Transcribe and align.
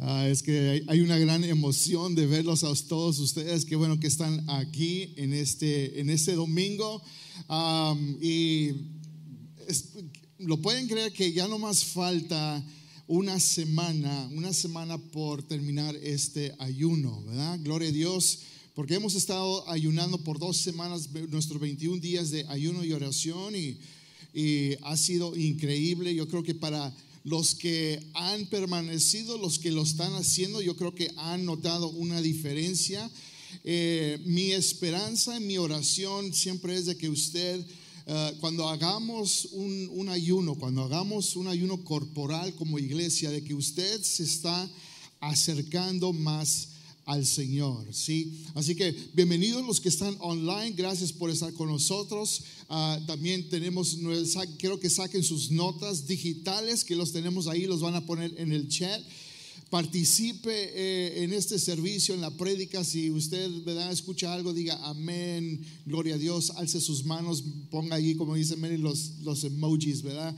Ah, 0.00 0.28
es 0.28 0.44
que 0.44 0.84
hay, 0.86 1.00
una 1.00 1.18
gran 1.18 1.42
emoción 1.42 2.14
de 2.14 2.24
verlos 2.26 2.62
a 2.62 2.72
todos 2.86 3.18
ustedes. 3.18 3.64
Qué 3.64 3.74
bueno 3.74 3.98
que 3.98 4.06
están 4.06 4.48
aquí 4.48 5.12
en 5.16 5.32
este, 5.32 6.00
en 6.00 6.08
este 6.08 6.34
domingo. 6.34 7.02
y 8.20 8.70
lo 10.38 10.56
pueden 10.58 10.86
creer 10.86 11.12
que 11.12 11.32
ya 11.32 11.48
no 11.48 11.58
más 11.58 11.84
falta 11.84 12.64
una 13.08 13.40
semana, 13.40 14.30
una 14.32 14.52
semana 14.52 14.98
por 14.98 15.42
terminar 15.42 15.96
este 15.96 16.54
ayuno, 16.60 17.20
¿verdad? 17.24 17.58
Gloria 17.64 17.88
a 17.88 17.92
Dios, 17.92 18.38
porque 18.76 18.94
hemos 18.94 19.16
estado 19.16 19.68
ayunando 19.68 20.18
por 20.18 20.38
dos 20.38 20.58
semanas, 20.58 21.08
nuestros 21.28 21.60
21 21.60 22.00
días 22.00 22.30
de 22.30 22.46
ayuno 22.46 22.84
y 22.84 22.92
oración, 22.92 23.56
y, 23.56 23.78
y 24.32 24.76
ha 24.82 24.96
sido 24.96 25.34
increíble. 25.34 26.14
Yo 26.14 26.28
creo 26.28 26.44
que 26.44 26.54
para 26.54 26.94
los 27.24 27.54
que 27.54 28.02
han 28.14 28.46
permanecido, 28.46 29.38
los 29.38 29.58
que 29.58 29.70
lo 29.70 29.82
están 29.82 30.12
haciendo, 30.14 30.60
yo 30.60 30.76
creo 30.76 30.94
que 30.94 31.10
han 31.16 31.44
notado 31.44 31.88
una 31.90 32.20
diferencia. 32.20 33.10
Eh, 33.64 34.18
mi 34.24 34.52
esperanza, 34.52 35.40
mi 35.40 35.58
oración 35.58 36.32
siempre 36.32 36.76
es 36.76 36.86
de 36.86 36.96
que 36.96 37.08
usted, 37.08 37.64
eh, 38.06 38.32
cuando 38.40 38.68
hagamos 38.68 39.48
un, 39.52 39.90
un, 39.92 40.08
ayuno, 40.08 40.54
cuando 40.54 40.84
hagamos 40.84 41.36
un 41.36 41.48
ayuno 41.48 41.82
corporal 41.84 42.54
como 42.54 42.78
iglesia, 42.78 43.30
de 43.30 43.42
que 43.42 43.54
usted 43.54 44.02
se 44.02 44.24
está 44.24 44.68
acercando 45.20 46.12
más 46.12 46.68
al 47.08 47.24
Señor, 47.24 47.86
¿sí? 47.94 48.44
Así 48.54 48.74
que 48.74 48.94
bienvenidos 49.14 49.66
los 49.66 49.80
que 49.80 49.88
están 49.88 50.14
online, 50.20 50.72
gracias 50.72 51.10
por 51.10 51.30
estar 51.30 51.54
con 51.54 51.68
nosotros. 51.68 52.42
Ah, 52.68 53.00
también 53.06 53.48
tenemos, 53.48 53.96
quiero 54.58 54.78
que 54.78 54.90
saquen 54.90 55.24
sus 55.24 55.50
notas 55.50 56.06
digitales, 56.06 56.84
que 56.84 56.94
los 56.94 57.10
tenemos 57.10 57.46
ahí, 57.46 57.64
los 57.64 57.80
van 57.80 57.94
a 57.94 58.04
poner 58.04 58.34
en 58.36 58.52
el 58.52 58.68
chat. 58.68 59.02
Participe 59.70 60.50
eh, 60.52 61.24
en 61.24 61.32
este 61.32 61.58
servicio, 61.58 62.14
en 62.14 62.20
la 62.20 62.30
prédica. 62.30 62.84
Si 62.84 63.10
usted 63.10 63.50
¿verdad? 63.64 63.90
escucha 63.90 64.34
algo, 64.34 64.52
diga 64.52 64.78
amén, 64.86 65.62
gloria 65.86 66.16
a 66.16 66.18
Dios, 66.18 66.50
alce 66.56 66.78
sus 66.78 67.06
manos, 67.06 67.42
ponga 67.70 67.96
ahí, 67.96 68.16
como 68.16 68.34
dice 68.34 68.54
Mary, 68.56 68.76
los, 68.76 69.12
los 69.22 69.44
emojis, 69.44 70.02
¿verdad? 70.02 70.36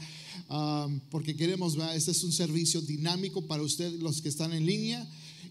Ah, 0.49 0.89
porque 1.11 1.35
queremos, 1.35 1.75
¿verdad? 1.75 1.97
Este 1.97 2.13
es 2.13 2.23
un 2.23 2.33
servicio 2.33 2.81
dinámico 2.81 3.43
para 3.43 3.65
usted, 3.65 3.93
los 3.99 4.23
que 4.23 4.29
están 4.29 4.53
en 4.53 4.67
línea. 4.67 5.05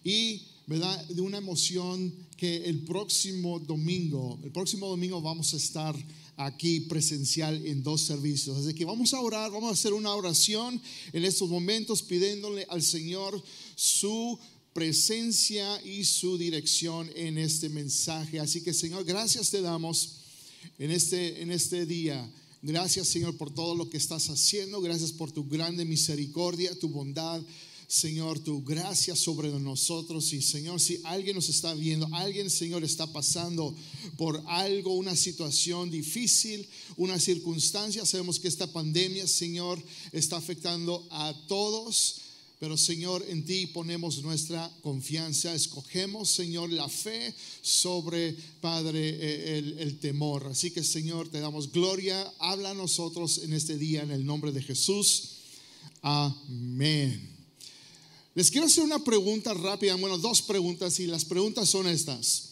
Y 0.05 0.43
¿verdad? 0.69 1.03
De 1.07 1.21
una 1.21 1.39
emoción 1.39 2.13
que 2.37 2.57
el 2.65 2.83
próximo 2.83 3.59
domingo, 3.59 4.39
el 4.43 4.51
próximo 4.51 4.87
domingo 4.87 5.19
vamos 5.19 5.55
a 5.55 5.57
estar 5.57 5.95
aquí 6.37 6.81
presencial 6.81 7.65
en 7.65 7.81
dos 7.81 8.01
servicios. 8.01 8.55
Así 8.55 8.75
que 8.75 8.85
vamos 8.85 9.15
a 9.15 9.19
orar, 9.19 9.49
vamos 9.49 9.71
a 9.71 9.73
hacer 9.73 9.93
una 9.93 10.13
oración 10.13 10.79
en 11.11 11.25
estos 11.25 11.49
momentos 11.49 12.03
pidiéndole 12.03 12.67
al 12.69 12.83
Señor 12.83 13.43
su 13.73 14.37
presencia 14.71 15.83
y 15.83 16.05
su 16.05 16.37
dirección 16.37 17.09
en 17.15 17.39
este 17.39 17.67
mensaje. 17.69 18.39
Así 18.39 18.61
que 18.61 18.71
Señor, 18.71 19.05
gracias 19.05 19.49
te 19.49 19.61
damos 19.61 20.17
en 20.77 20.91
este, 20.91 21.41
en 21.41 21.51
este 21.51 21.87
día. 21.87 22.31
Gracias 22.61 23.07
Señor 23.07 23.35
por 23.37 23.51
todo 23.51 23.73
lo 23.73 23.89
que 23.89 23.97
estás 23.97 24.29
haciendo. 24.29 24.81
Gracias 24.81 25.13
por 25.13 25.31
tu 25.31 25.49
grande 25.49 25.83
misericordia, 25.83 26.77
tu 26.77 26.89
bondad. 26.89 27.41
Señor, 27.89 28.37
tu 28.39 28.63
gracia 28.63 29.15
sobre 29.15 29.49
nosotros. 29.49 30.31
Y 30.33 30.43
Señor, 30.43 30.79
si 30.79 31.01
alguien 31.03 31.35
nos 31.35 31.49
está 31.49 31.73
viendo, 31.73 32.07
alguien, 32.13 32.47
Señor, 32.51 32.83
está 32.83 33.07
pasando 33.07 33.75
por 34.15 34.43
algo, 34.45 34.93
una 34.93 35.15
situación 35.15 35.89
difícil, 35.89 36.69
una 36.97 37.19
circunstancia, 37.19 38.05
sabemos 38.05 38.39
que 38.39 38.47
esta 38.47 38.71
pandemia, 38.71 39.27
Señor, 39.27 39.83
está 40.11 40.37
afectando 40.37 41.07
a 41.09 41.33
todos. 41.47 42.21
Pero 42.59 42.77
Señor, 42.77 43.25
en 43.27 43.43
ti 43.43 43.65
ponemos 43.65 44.21
nuestra 44.21 44.71
confianza. 44.83 45.55
Escogemos, 45.55 46.29
Señor, 46.29 46.71
la 46.71 46.89
fe 46.89 47.33
sobre, 47.63 48.35
Padre, 48.61 49.09
eh, 49.09 49.57
el, 49.57 49.79
el, 49.79 49.97
temor. 49.97 50.45
Así 50.45 50.69
que, 50.69 50.83
Señor, 50.83 51.29
te 51.29 51.39
damos 51.39 51.71
gloria. 51.71 52.31
Habla 52.37 52.71
a 52.71 52.75
nosotros 52.75 53.39
en 53.39 53.53
este 53.53 53.79
día 53.79 54.03
en 54.03 54.11
el 54.11 54.27
nombre 54.27 54.51
de 54.51 54.61
Jesús. 54.61 55.37
Amén. 56.03 57.38
Les 58.39 58.49
quiero 58.49 58.67
hacer 58.67 58.85
una 58.85 59.03
pregunta 59.03 59.53
rápida, 59.53 59.95
bueno, 59.95 60.17
dos 60.17 60.41
preguntas 60.41 60.97
y 61.01 61.07
las 61.07 61.25
preguntas 61.25 61.67
son 61.67 61.89
estas. 61.89 62.51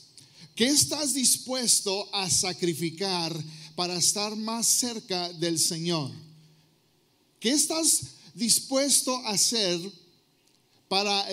¿Qué 0.54 0.66
estás 0.66 1.14
dispuesto 1.14 2.14
a 2.14 2.30
sacrificar 2.30 3.34
para 3.74 3.96
estar 3.96 4.36
más 4.36 4.68
cerca 4.68 5.32
del 5.32 5.58
Señor? 5.58 6.12
¿Qué 7.40 7.52
estás 7.52 8.02
dispuesto 8.34 9.16
a 9.16 9.30
hacer 9.30 9.80
para, 10.90 11.26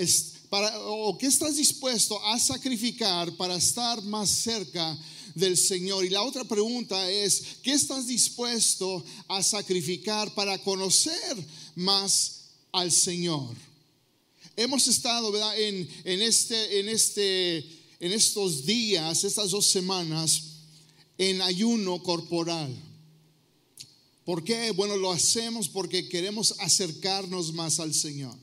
o 0.85 1.19
qué 1.19 1.27
estás 1.27 1.57
dispuesto 1.57 2.25
a 2.25 2.39
sacrificar 2.39 3.37
para 3.37 3.57
estar 3.57 4.01
más 4.03 4.31
cerca 4.31 4.97
del 5.35 5.57
Señor? 5.57 6.05
Y 6.05 6.11
la 6.11 6.23
otra 6.23 6.45
pregunta 6.45 7.11
es, 7.11 7.57
¿qué 7.61 7.73
estás 7.73 8.07
dispuesto 8.07 9.05
a 9.27 9.43
sacrificar 9.43 10.33
para 10.33 10.59
conocer 10.59 11.45
más 11.75 12.43
al 12.71 12.93
Señor? 12.93 13.74
Hemos 14.57 14.87
estado. 14.87 15.33
En, 15.55 15.89
en, 16.05 16.23
este, 16.23 16.81
en, 16.81 16.89
este, 16.89 17.59
en 18.01 18.13
estos 18.13 18.65
días, 18.65 19.25
estas 19.25 19.51
dos 19.51 19.67
semanas, 19.67 20.43
en 21.19 21.43
ayuno 21.43 22.03
corporal. 22.03 22.75
¿Por 24.25 24.43
qué? 24.43 24.71
Bueno, 24.71 24.97
lo 24.97 25.13
hacemos 25.13 25.69
porque 25.69 26.09
queremos 26.09 26.55
acercarnos 26.59 27.53
más 27.53 27.79
al 27.81 27.93
Señor. 27.93 28.35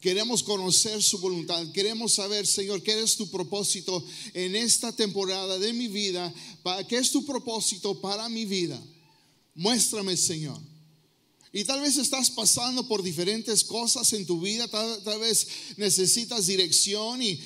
Queremos 0.00 0.42
conocer 0.42 1.02
su 1.02 1.18
voluntad. 1.18 1.64
Queremos 1.72 2.12
saber, 2.12 2.46
Señor, 2.46 2.82
qué 2.82 3.00
es 3.00 3.16
tu 3.16 3.30
propósito 3.30 4.04
en 4.34 4.56
esta 4.56 4.94
temporada 4.94 5.58
de 5.58 5.72
mi 5.72 5.88
vida. 5.88 6.32
¿Qué 6.88 6.98
es 6.98 7.10
tu 7.10 7.24
propósito 7.24 8.00
para 8.00 8.28
mi 8.28 8.44
vida? 8.44 8.82
Muéstrame, 9.54 10.16
Señor. 10.16 10.60
Y 11.54 11.64
tal 11.64 11.82
vez 11.82 11.98
estás 11.98 12.30
pasando 12.30 12.88
por 12.88 13.02
diferentes 13.02 13.62
cosas 13.62 14.10
en 14.14 14.24
tu 14.24 14.40
vida, 14.40 14.68
tal, 14.68 15.20
vez 15.20 15.46
necesitas 15.76 16.46
dirección 16.46 17.20
y, 17.22 17.38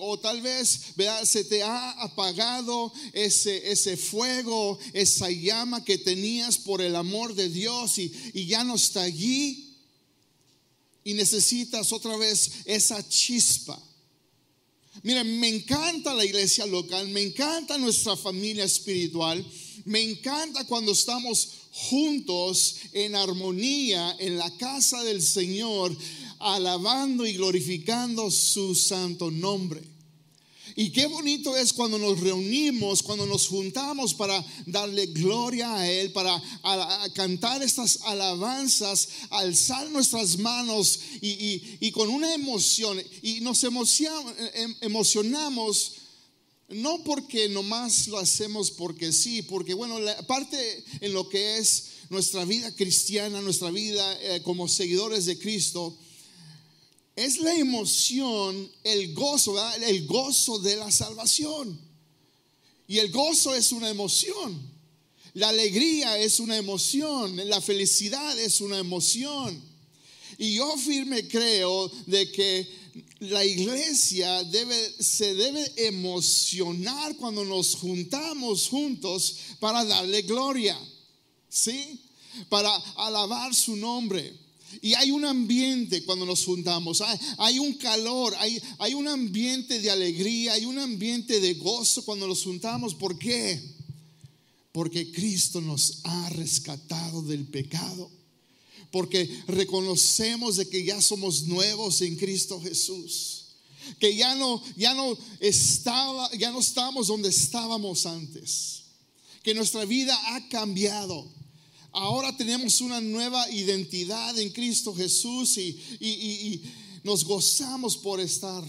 o 0.00 0.18
tal 0.18 0.42
vez 0.42 0.80
se 1.24 1.44
te 1.44 1.62
ha 1.62 1.92
apagado 2.02 2.92
ese, 3.12 3.70
ese 3.70 3.96
fuego, 3.96 4.80
esa 4.92 5.30
llama 5.30 5.84
que 5.84 5.96
tenías 5.96 6.58
por 6.58 6.82
el 6.82 6.96
amor 6.96 7.36
de 7.36 7.48
Dios 7.48 7.98
y, 7.98 8.12
y 8.34 8.46
ya 8.46 8.64
no 8.64 8.74
está 8.74 9.02
allí. 9.02 9.68
Y 11.04 11.14
necesitas 11.14 11.92
otra 11.92 12.16
vez 12.16 12.50
esa 12.64 13.08
chispa. 13.08 13.80
Miren, 15.04 15.38
me 15.38 15.48
encanta 15.48 16.12
la 16.14 16.24
iglesia 16.24 16.66
local, 16.66 17.08
me 17.08 17.22
encanta 17.22 17.78
nuestra 17.78 18.16
familia 18.16 18.64
espiritual, 18.64 19.44
me 19.84 20.02
encanta 20.02 20.66
cuando 20.66 20.92
estamos 20.92 21.61
juntos 21.72 22.76
en 22.92 23.16
armonía 23.16 24.14
en 24.18 24.36
la 24.36 24.50
casa 24.56 25.02
del 25.02 25.22
Señor, 25.22 25.96
alabando 26.38 27.26
y 27.26 27.32
glorificando 27.32 28.30
su 28.30 28.74
santo 28.74 29.30
nombre. 29.30 29.92
Y 30.74 30.90
qué 30.90 31.06
bonito 31.06 31.56
es 31.56 31.72
cuando 31.72 31.98
nos 31.98 32.20
reunimos, 32.20 33.02
cuando 33.02 33.26
nos 33.26 33.46
juntamos 33.46 34.14
para 34.14 34.42
darle 34.66 35.06
gloria 35.06 35.74
a 35.74 35.90
Él, 35.90 36.12
para 36.12 36.40
cantar 37.14 37.62
estas 37.62 38.00
alabanzas, 38.04 39.08
alzar 39.30 39.90
nuestras 39.90 40.38
manos 40.38 40.98
y, 41.20 41.90
con 41.90 42.08
una 42.08 42.32
emoción. 42.32 43.02
Y 43.22 43.40
nos 43.40 43.62
em, 43.64 44.74
emocionamos 44.80 45.92
no 46.72 47.02
porque 47.04 47.48
nomás 47.48 48.08
lo 48.08 48.18
hacemos 48.18 48.70
porque 48.70 49.12
sí, 49.12 49.42
porque 49.42 49.74
bueno, 49.74 49.98
la 50.00 50.26
parte 50.26 50.84
en 51.00 51.12
lo 51.12 51.28
que 51.28 51.58
es 51.58 51.84
nuestra 52.10 52.44
vida 52.44 52.74
cristiana, 52.74 53.40
nuestra 53.40 53.70
vida 53.70 54.18
eh, 54.20 54.42
como 54.42 54.68
seguidores 54.68 55.26
de 55.26 55.38
Cristo, 55.38 55.96
es 57.14 57.38
la 57.38 57.54
emoción, 57.54 58.70
el 58.84 59.14
gozo, 59.14 59.54
el 59.82 60.06
gozo 60.06 60.58
de 60.58 60.76
la 60.76 60.90
salvación. 60.90 61.78
Y 62.88 62.98
el 62.98 63.10
gozo 63.10 63.54
es 63.54 63.72
una 63.72 63.90
emoción. 63.90 64.70
La 65.34 65.48
alegría 65.48 66.18
es 66.18 66.40
una 66.40 66.58
emoción, 66.58 67.48
la 67.48 67.60
felicidad 67.60 68.38
es 68.38 68.60
una 68.60 68.78
emoción. 68.78 69.62
Y 70.36 70.54
yo 70.54 70.76
firme 70.76 71.26
creo 71.28 71.90
de 72.06 72.30
que 72.30 72.68
la 73.20 73.44
iglesia 73.44 74.42
se 74.98 75.34
debe 75.34 75.72
emocionar 75.76 77.16
cuando 77.16 77.44
nos 77.44 77.76
juntamos 77.76 78.68
juntos 78.68 79.36
para 79.60 79.84
darle 79.84 80.22
gloria, 80.22 80.78
¿sí? 81.48 82.00
Para 82.48 82.74
alabar 82.96 83.54
su 83.54 83.76
nombre. 83.76 84.34
Y 84.80 84.94
hay 84.94 85.10
un 85.10 85.24
ambiente 85.24 86.02
cuando 86.04 86.24
nos 86.24 86.44
juntamos, 86.44 87.02
hay, 87.38 87.58
un 87.58 87.74
calor, 87.74 88.34
hay, 88.38 88.60
hay 88.78 88.94
un 88.94 89.06
ambiente 89.06 89.80
de 89.80 89.90
alegría, 89.90 90.54
hay 90.54 90.64
un 90.64 90.78
ambiente 90.78 91.40
de 91.40 91.54
gozo 91.54 92.04
cuando 92.04 92.26
nos 92.26 92.42
juntamos. 92.42 92.94
¿Por 92.94 93.18
qué? 93.18 93.60
Porque 94.72 95.12
Cristo 95.12 95.60
nos 95.60 96.00
ha 96.04 96.30
rescatado 96.30 97.22
del 97.22 97.46
pecado 97.46 98.10
porque 98.92 99.42
reconocemos 99.48 100.56
de 100.56 100.68
que 100.68 100.84
ya 100.84 101.00
somos 101.00 101.44
nuevos 101.44 102.02
en 102.02 102.14
Cristo 102.14 102.60
Jesús. 102.60 103.46
Que 103.98 104.14
ya 104.14 104.36
no 104.36 104.62
ya 104.76 104.94
no 104.94 105.18
estaba 105.40 106.30
ya 106.36 106.52
no 106.52 106.60
estamos 106.60 107.08
donde 107.08 107.30
estábamos 107.30 108.06
antes. 108.06 108.84
Que 109.42 109.54
nuestra 109.54 109.84
vida 109.86 110.16
ha 110.34 110.48
cambiado. 110.48 111.26
Ahora 111.90 112.36
tenemos 112.36 112.80
una 112.80 113.00
nueva 113.00 113.50
identidad 113.50 114.38
en 114.38 114.50
Cristo 114.50 114.94
Jesús 114.94 115.58
y, 115.58 115.80
y 116.00 116.62
nos 117.02 117.24
gozamos 117.24 117.96
por 117.96 118.20
estar 118.20 118.62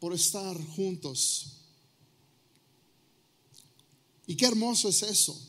por 0.00 0.14
estar 0.14 0.56
juntos. 0.68 1.54
Y 4.26 4.36
qué 4.36 4.46
hermoso 4.46 4.88
es 4.88 5.02
eso. 5.02 5.47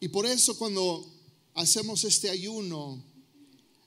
Y 0.00 0.08
por 0.08 0.26
eso 0.26 0.56
cuando 0.58 1.06
hacemos 1.54 2.04
este 2.04 2.28
ayuno 2.28 3.02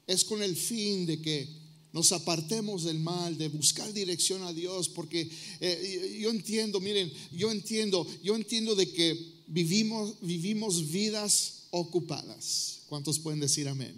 es 0.07 0.25
con 0.25 0.41
el 0.41 0.55
fin 0.55 1.05
de 1.05 1.21
que 1.21 1.47
nos 1.91 2.11
apartemos 2.11 2.83
del 2.83 2.99
mal, 2.99 3.37
de 3.37 3.49
buscar 3.49 3.91
dirección 3.93 4.43
a 4.43 4.53
Dios, 4.53 4.89
porque 4.89 5.29
eh, 5.59 6.17
yo 6.21 6.29
entiendo, 6.29 6.79
miren, 6.79 7.11
yo 7.31 7.51
entiendo, 7.51 8.05
yo 8.23 8.35
entiendo 8.35 8.75
de 8.75 8.91
que 8.91 9.43
vivimos, 9.47 10.15
vivimos 10.21 10.91
vidas 10.91 11.63
ocupadas. 11.71 12.81
¿Cuántos 12.87 13.19
pueden 13.19 13.39
decir 13.39 13.67
amén? 13.67 13.95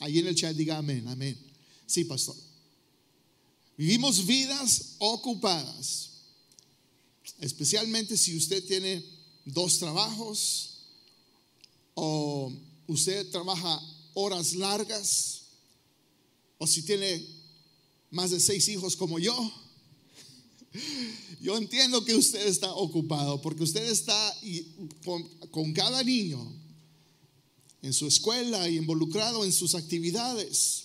Ahí 0.00 0.18
en 0.18 0.26
el 0.26 0.34
chat 0.34 0.56
diga 0.56 0.78
amén, 0.78 1.06
amén. 1.06 1.38
Sí, 1.86 2.04
pastor. 2.04 2.36
Vivimos 3.76 4.24
vidas 4.24 4.94
ocupadas, 4.98 6.10
especialmente 7.40 8.16
si 8.16 8.36
usted 8.36 8.64
tiene 8.64 9.04
dos 9.44 9.78
trabajos, 9.78 10.73
o 11.94 12.52
usted 12.86 13.30
trabaja 13.30 13.80
horas 14.14 14.54
largas, 14.54 15.42
o 16.58 16.66
si 16.66 16.82
tiene 16.82 17.24
más 18.10 18.30
de 18.30 18.40
seis 18.40 18.68
hijos 18.68 18.96
como 18.96 19.18
yo, 19.18 19.52
yo 21.40 21.56
entiendo 21.56 22.04
que 22.04 22.14
usted 22.14 22.46
está 22.46 22.72
ocupado 22.72 23.40
porque 23.40 23.62
usted 23.62 23.88
está 23.88 24.36
con, 25.50 25.72
cada 25.72 26.02
niño 26.02 26.52
en 27.82 27.92
su 27.92 28.06
escuela 28.06 28.68
y 28.68 28.76
involucrado 28.76 29.44
en 29.44 29.52
sus 29.52 29.74
actividades. 29.74 30.82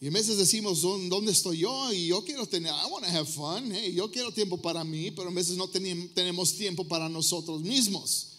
Y 0.00 0.08
a 0.08 0.10
veces 0.10 0.38
decimos, 0.38 0.82
¿dónde 0.82 1.32
estoy 1.32 1.58
yo? 1.58 1.92
Y 1.92 2.06
yo 2.08 2.24
quiero 2.24 2.46
tener, 2.46 2.72
I 2.72 2.90
want 2.90 3.04
to 3.06 3.10
have 3.10 3.26
fun, 3.26 3.72
yo 3.92 4.10
quiero 4.10 4.32
tiempo 4.32 4.60
para 4.60 4.84
mí, 4.84 5.10
pero 5.10 5.28
a 5.28 5.32
veces 5.32 5.56
no 5.56 5.68
tenemos 5.68 6.54
tiempo 6.54 6.86
para 6.86 7.08
nosotros 7.08 7.62
mismos. 7.62 8.35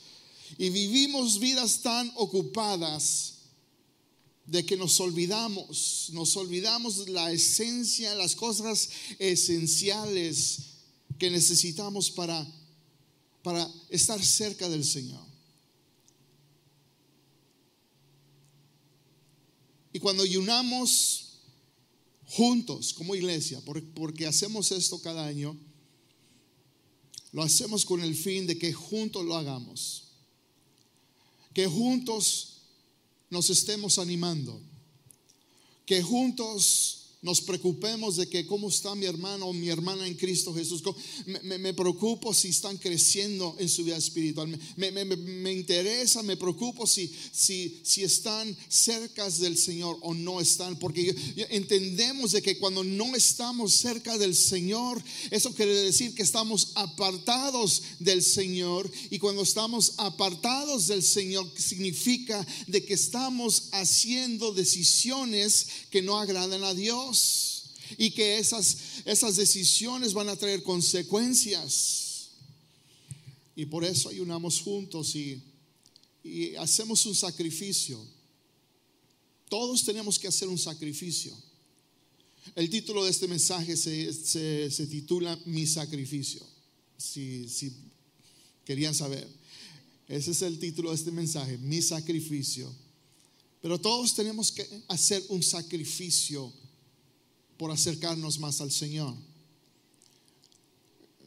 Y 0.58 0.70
vivimos 0.70 1.40
vidas 1.40 1.82
tan 1.82 2.12
ocupadas 2.16 3.34
de 4.46 4.66
que 4.66 4.78
nos 4.78 5.00
olvidamos, 5.02 6.10
nos 6.14 6.36
olvidamos 6.38 7.10
la 7.10 7.32
esencia, 7.32 8.16
las 8.16 8.36
cosas 8.36 8.90
esenciales 9.20 10.60
que 11.20 11.30
necesitamos 11.30 12.10
para, 12.10 12.48
para 13.44 13.70
estar 13.90 14.24
cerca 14.24 14.70
del 14.70 14.86
Señor. 14.86 15.26
Y 19.92 20.00
cuando 20.00 20.24
ayunamos 20.24 21.40
juntos 22.26 22.94
como 22.94 23.16
iglesia, 23.16 23.62
porque 23.96 24.28
hacemos 24.28 24.72
esto 24.72 25.02
cada 25.02 25.26
año, 25.26 25.58
lo 27.34 27.42
hacemos 27.44 27.84
con 27.84 28.02
el 28.02 28.16
fin 28.16 28.48
de 28.48 28.58
que 28.58 28.72
juntos 28.72 29.26
lo 29.26 29.36
hagamos 29.36 30.07
que 31.58 31.66
juntos 31.66 32.60
nos 33.32 33.50
estemos 33.50 33.98
animando, 33.98 34.62
que 35.88 36.04
juntos 36.04 36.97
nos 37.22 37.42
preocupemos 37.42 38.16
de 38.16 38.30
que 38.30 38.46
cómo 38.46 38.70
está 38.70 38.94
mi 38.94 39.06
hermano 39.06 39.48
o 39.48 39.54
mi 39.54 39.70
hermana 39.70 40.06
en 40.06 40.14
Cristo 40.14 40.54
Jesús. 40.54 40.84
Me, 41.44 41.74
preocupo 41.74 42.32
si 42.34 42.50
están 42.50 42.78
creciendo 42.78 43.56
en 43.58 43.68
su 43.70 43.84
vida 43.84 43.98
espiritual. 43.98 44.58
Me, 44.76 45.52
interesa, 45.52 46.22
me 46.22 46.38
preocupo 46.38 46.86
si, 46.86 47.12
si, 47.32 47.82
si 47.84 48.04
están 48.04 48.56
cerca 48.70 49.30
del 49.32 49.58
Señor 49.58 49.98
o 50.02 50.14
no 50.14 50.40
están. 50.40 50.78
Porque 50.78 51.16
entendemos 51.50 52.34
de 52.34 52.42
que 52.44 52.60
cuando 52.60 52.84
no 52.84 53.16
estamos 53.16 53.74
cerca 53.74 54.18
del 54.20 54.36
Señor, 54.36 55.04
eso 55.32 55.54
quiere 55.56 55.74
decir 55.74 56.14
que 56.14 56.24
estamos 56.24 56.74
apartados 56.76 57.82
del 57.98 58.22
Señor. 58.22 58.90
Y 59.10 59.18
cuando 59.18 59.42
estamos 59.42 59.94
apartados 59.98 60.86
del 60.86 61.02
Señor, 61.02 61.52
significa 61.58 62.46
de 62.68 62.86
que 62.86 62.94
estamos 62.94 63.70
haciendo 63.72 64.54
decisiones 64.54 65.68
que 65.90 66.04
no 66.04 66.20
agradan 66.20 66.64
a 66.64 66.76
Dios 66.76 67.08
y 67.98 68.12
que 68.12 68.38
esas, 68.38 68.78
esas 69.06 69.36
decisiones 69.36 70.14
van 70.14 70.30
a 70.30 70.36
traer 70.36 70.64
consecuencias. 70.64 72.32
Y 73.56 73.66
por 73.66 73.84
eso 73.86 74.10
ayunamos 74.10 74.62
juntos 74.62 75.16
y, 75.16 75.42
y 76.24 76.56
hacemos 76.56 77.06
un 77.06 77.16
sacrificio. 77.16 78.00
Todos 79.50 79.84
tenemos 79.84 80.20
que 80.20 80.28
hacer 80.28 80.48
un 80.48 80.58
sacrificio. 80.58 81.34
El 82.56 82.70
título 82.70 83.04
de 83.04 83.12
este 83.12 83.28
mensaje 83.28 83.76
se, 83.76 84.14
se, 84.70 84.88
titula 84.88 85.38
Mi 85.46 85.66
sacrificio. 85.66 86.42
Si, 86.98 87.48
si 87.48 87.72
querían 88.66 88.94
saber. 88.96 89.28
Ese 90.08 90.32
es 90.32 90.42
el 90.42 90.58
título 90.60 90.90
de 90.90 90.96
este 90.96 91.12
mensaje, 91.12 91.58
Mi 91.58 91.82
sacrificio. 91.82 92.74
Pero 93.62 93.80
todos 93.80 94.14
tenemos 94.14 94.52
que 94.52 94.68
hacer 94.88 95.24
un 95.30 95.44
sacrificio 95.44 96.54
por 97.58 97.72
acercarnos 97.72 98.40
más 98.40 98.62
al 98.62 98.72
Señor. 98.72 99.16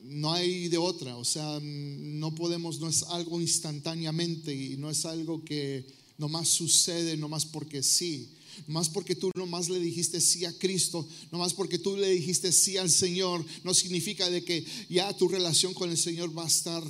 No 0.03 0.33
hay 0.33 0.69
de 0.69 0.79
otra, 0.79 1.17
o 1.17 1.25
sea, 1.25 1.61
no 1.61 2.35
podemos, 2.35 2.81
no 2.81 2.89
es 2.89 3.03
algo 3.05 3.41
instantáneamente 3.41 4.55
y 4.55 4.77
no 4.77 4.91
es 4.91 5.05
algo 5.05 5.45
que 5.45 5.87
nomás 6.17 6.49
sucede, 6.49 7.17
nomás 7.17 7.45
porque 7.45 7.83
sí. 7.83 8.31
Nomás 8.67 8.89
porque 8.89 9.15
tú 9.15 9.31
nomás 9.35 9.69
le 9.69 9.79
dijiste 9.79 10.21
sí 10.21 10.45
a 10.45 10.53
Cristo, 10.59 11.07
nomás 11.31 11.55
porque 11.55 11.79
tú 11.79 11.97
le 11.97 12.11
dijiste 12.11 12.53
sí 12.53 12.77
al 12.77 12.91
Señor, 12.91 13.45
no 13.63 13.75
significa 13.75 14.29
de 14.29 14.45
que 14.45 14.65
ya 14.89 15.17
tu 15.17 15.29
relación 15.29 15.73
con 15.73 15.91
el 15.91 15.97
Señor 15.97 16.37
va 16.37 16.45
a 16.45 16.49
estar 16.49 16.83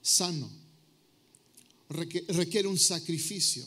sano. 0.00 0.50
Requiere 1.88 2.68
un 2.68 2.78
sacrificio. 2.78 3.64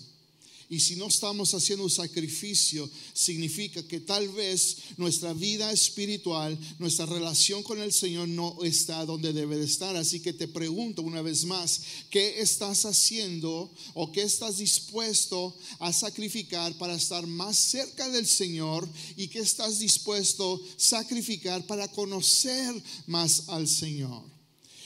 Y 0.69 0.79
si 0.79 0.95
no 0.95 1.07
estamos 1.07 1.53
haciendo 1.53 1.83
un 1.83 1.91
sacrificio, 1.91 2.89
significa 3.13 3.83
que 3.83 3.99
tal 3.99 4.27
vez 4.29 4.77
nuestra 4.97 5.33
vida 5.33 5.71
espiritual, 5.71 6.57
nuestra 6.79 7.05
relación 7.05 7.61
con 7.61 7.79
el 7.79 7.93
Señor 7.93 8.27
no 8.27 8.57
está 8.63 9.05
donde 9.05 9.31
debe 9.31 9.57
de 9.57 9.65
estar. 9.65 9.95
Así 9.95 10.21
que 10.21 10.33
te 10.33 10.47
pregunto 10.47 11.03
una 11.03 11.21
vez 11.21 11.45
más, 11.45 11.81
¿qué 12.09 12.39
estás 12.39 12.85
haciendo 12.85 13.71
o 13.93 14.11
qué 14.11 14.23
estás 14.23 14.57
dispuesto 14.57 15.55
a 15.79 15.93
sacrificar 15.93 16.75
para 16.77 16.95
estar 16.95 17.27
más 17.27 17.57
cerca 17.57 18.09
del 18.09 18.25
Señor? 18.25 18.89
¿Y 19.17 19.27
qué 19.27 19.39
estás 19.39 19.79
dispuesto 19.79 20.55
a 20.55 20.79
sacrificar 20.79 21.65
para 21.67 21.87
conocer 21.87 22.73
más 23.05 23.43
al 23.49 23.67
Señor? 23.67 24.34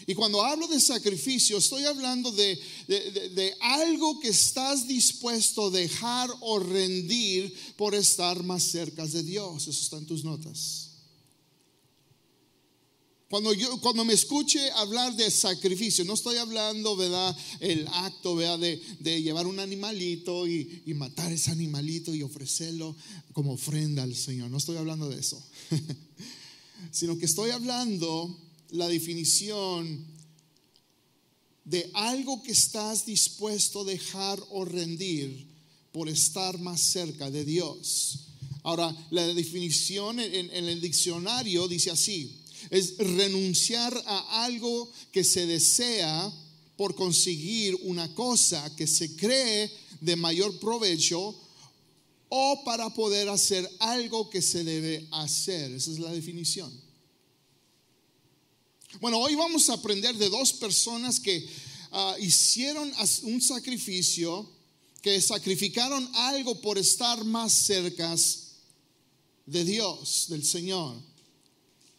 Y 0.10 0.16
cuando 0.16 0.42
hablo 0.42 0.68
de 0.68 0.80
sacrificio, 0.80 1.60
estoy 1.60 1.84
hablando 1.84 2.32
de, 2.32 2.60
de, 2.88 3.56
algo 3.62 4.20
que 4.20 4.30
estás 4.30 4.88
dispuesto 4.88 5.68
a 5.68 5.70
dejar 5.70 6.32
o 6.40 6.58
rendir 6.58 7.54
por 7.78 7.94
estar 7.94 8.42
más 8.42 8.64
cerca 8.64 9.06
de 9.06 9.22
Dios. 9.22 9.68
Eso 9.68 9.80
está 9.80 9.98
en 9.98 10.08
tus 10.08 10.24
notas. 10.24 10.94
Cuando, 13.30 13.54
yo, 13.54 13.80
cuando 13.82 14.04
me 14.04 14.14
escuche 14.14 14.72
hablar 14.72 15.16
de 15.16 15.30
sacrificio, 15.30 16.04
no 16.06 16.16
estoy 16.16 16.38
hablando, 16.38 16.96
¿verdad? 16.96 17.38
El 17.60 17.88
acto, 17.90 18.36
¿verdad? 18.36 18.58
De, 18.58 18.82
de 19.02 19.22
llevar 19.22 19.46
un 19.46 19.60
animalito 19.60 20.48
y, 20.48 20.82
y, 20.88 20.96
matar 20.96 21.32
ese 21.32 21.52
animalito 21.52 22.16
y 22.16 22.24
ofrecerlo 22.24 22.96
como 23.32 23.54
ofrenda 23.54 24.02
al 24.02 24.16
Señor. 24.16 24.50
No 24.50 24.58
estoy 24.58 24.78
hablando 24.78 25.08
de 25.08 25.20
eso. 25.20 25.40
Sino 26.92 27.16
que 27.20 27.28
estoy 27.28 27.52
hablando 27.52 28.49
la 28.72 28.88
definición 28.88 30.06
de 31.66 31.90
algo 31.94 32.42
que 32.42 32.52
estás 32.52 33.06
dispuesto 33.06 33.82
a 33.82 33.86
dejar 33.86 34.42
o 34.50 34.66
rendir 34.66 35.48
por 35.92 36.10
estar 36.10 36.58
más 36.60 36.82
cerca 36.82 37.30
de 37.30 37.46
Dios. 37.46 38.20
Ahora, 38.64 38.96
la 39.12 39.26
definición 39.28 40.20
en, 40.20 40.50
el 40.52 40.82
diccionario 40.82 41.68
dice 41.68 41.92
así, 41.92 42.44
es 42.70 42.98
renunciar 42.98 43.94
a 44.06 44.44
algo 44.44 44.92
que 45.12 45.24
se 45.24 45.46
desea 45.46 46.32
por 46.76 46.96
conseguir 46.96 47.76
una 47.84 48.14
cosa 48.14 48.76
que 48.76 48.88
se 48.88 49.16
cree 49.16 49.72
de 50.02 50.16
mayor 50.16 50.60
provecho 50.60 51.36
o 52.30 52.64
para 52.64 52.94
poder 52.94 53.30
hacer 53.30 53.70
algo 53.80 54.30
que 54.30 54.42
se 54.42 54.64
debe 54.64 55.08
hacer. 55.12 55.72
Esa 55.72 55.92
es 55.92 56.00
la 56.00 56.12
definición. 56.12 56.89
Bueno, 58.98 59.20
hoy 59.20 59.36
vamos 59.36 59.70
a 59.70 59.74
aprender 59.74 60.16
de 60.18 60.30
dos 60.30 60.52
personas 60.52 61.20
que 61.20 61.48
ah, 61.92 62.16
hicieron 62.20 62.92
un 63.24 63.40
sacrificio, 63.40 64.50
que 65.04 65.22
sacrificaron 65.22 66.10
algo 66.16 66.60
por 66.60 66.80
estar 66.80 67.24
más 67.24 67.54
cerca 67.54 68.16
de 69.46 69.64
Dios, 69.64 70.26
del 70.30 70.44
Señor. 70.44 70.96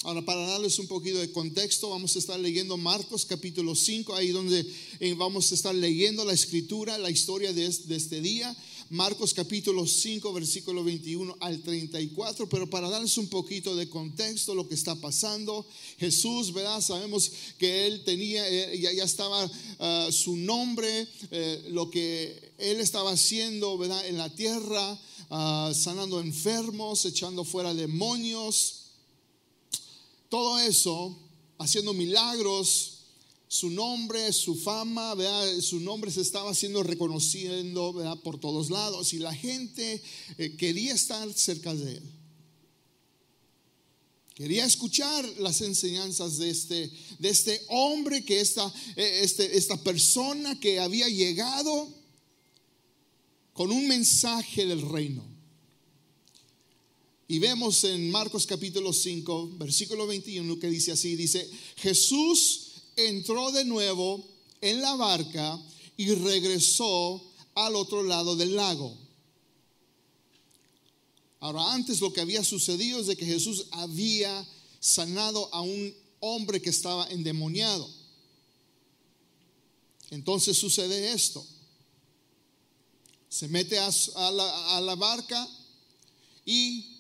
Ahora, 0.02 0.22
para 0.22 0.40
darles 0.46 0.80
un 0.80 0.88
poquito 0.88 1.18
de 1.18 1.30
contexto, 1.30 1.90
vamos 1.90 2.16
a 2.16 2.18
estar 2.18 2.40
leyendo 2.40 2.76
Marcos 2.76 3.24
capítulo 3.24 3.76
5, 3.76 4.14
ahí 4.14 4.30
donde 4.30 4.66
eh, 4.98 5.14
vamos 5.14 5.52
a 5.52 5.54
estar 5.54 5.74
leyendo 5.74 6.24
la 6.24 6.32
escritura, 6.32 6.98
la 6.98 7.10
historia 7.10 7.52
de, 7.52 7.66
este 7.66 8.20
día. 8.20 8.54
Marcos 8.90 9.32
capítulo 9.32 9.86
5, 9.86 10.32
versículo 10.32 10.82
21 10.82 11.36
al 11.38 11.62
34, 11.62 12.48
pero 12.48 12.68
para 12.68 12.90
darles 12.90 13.16
un 13.18 13.28
poquito 13.28 13.76
de 13.76 13.88
contexto, 13.88 14.52
lo 14.52 14.66
que 14.66 14.74
está 14.74 14.96
pasando, 14.96 15.64
Jesús, 15.98 16.52
¿verdad? 16.52 16.80
Sabemos 16.80 17.30
que 17.56 17.86
él 17.86 18.02
tenía, 18.02 18.48
eh, 18.48 18.80
ya, 18.80 18.92
ya 18.92 19.04
estaba 19.04 19.48
ah, 19.78 20.08
su 20.10 20.36
nombre, 20.36 21.06
eh, 21.30 21.66
lo 21.70 21.88
que 21.88 22.52
él 22.58 22.80
estaba 22.80 23.12
haciendo, 23.12 23.78
¿verdad? 23.78 24.04
En 24.06 24.18
la 24.18 24.28
tierra, 24.28 24.98
ah, 25.30 25.72
sanando 25.72 26.20
enfermos, 26.20 27.04
echando 27.04 27.44
fuera 27.44 27.72
demonios 27.72 28.80
todo 30.30 30.60
eso, 30.60 31.18
haciendo 31.58 31.92
milagros, 31.92 32.99
su 33.52 33.68
nombre, 33.68 34.32
su 34.32 34.54
fama, 34.54 35.12
su 35.60 35.80
nombre 35.80 36.12
se 36.12 36.20
estaba 36.20 36.54
siendo 36.54 36.84
reconociendo 36.84 38.20
por 38.22 38.38
todos 38.38 38.70
lados 38.70 39.12
y 39.12 39.18
la 39.18 39.34
gente 39.34 40.00
eh, 40.38 40.54
quería 40.56 40.94
estar 40.94 41.28
cerca 41.32 41.74
de 41.74 41.96
él. 41.96 42.02
Quería 44.36 44.64
escuchar 44.64 45.28
las 45.40 45.62
enseñanzas 45.62 46.38
de 46.38 46.48
este, 46.48 46.92
de 47.18 47.28
este 47.28 47.60
hombre, 47.66 48.24
que 48.24 48.38
esta, 48.38 48.72
eh, 48.94 49.22
este, 49.24 49.58
esta 49.58 49.76
persona 49.82 50.60
que 50.60 50.78
había 50.78 51.08
llegado 51.08 51.88
con 53.52 53.72
un 53.72 53.88
mensaje 53.88 54.64
del 54.64 54.82
reino. 54.82 55.24
Y 57.26 57.40
vemos 57.40 57.82
en 57.82 58.12
Marcos 58.12 58.46
capítulo 58.46 58.92
5, 58.92 59.56
versículo 59.58 60.06
21, 60.06 60.56
que 60.60 60.70
dice 60.70 60.92
así, 60.92 61.16
dice, 61.16 61.50
Jesús 61.78 62.69
entró 63.08 63.50
de 63.52 63.64
nuevo 63.64 64.24
en 64.60 64.80
la 64.80 64.94
barca 64.96 65.60
y 65.96 66.14
regresó 66.14 67.22
al 67.54 67.76
otro 67.76 68.02
lado 68.02 68.36
del 68.36 68.56
lago. 68.56 68.96
Ahora, 71.40 71.72
antes 71.72 72.00
lo 72.00 72.12
que 72.12 72.20
había 72.20 72.44
sucedido 72.44 73.00
es 73.00 73.06
de 73.06 73.16
que 73.16 73.24
Jesús 73.24 73.66
había 73.70 74.46
sanado 74.78 75.48
a 75.54 75.62
un 75.62 75.94
hombre 76.20 76.60
que 76.60 76.70
estaba 76.70 77.06
endemoniado. 77.08 77.88
Entonces 80.10 80.58
sucede 80.58 81.12
esto. 81.12 81.46
Se 83.28 83.48
mete 83.48 83.78
a, 83.78 83.88
a 84.16 84.80
la 84.80 84.94
barca 84.96 85.48
y 86.44 86.99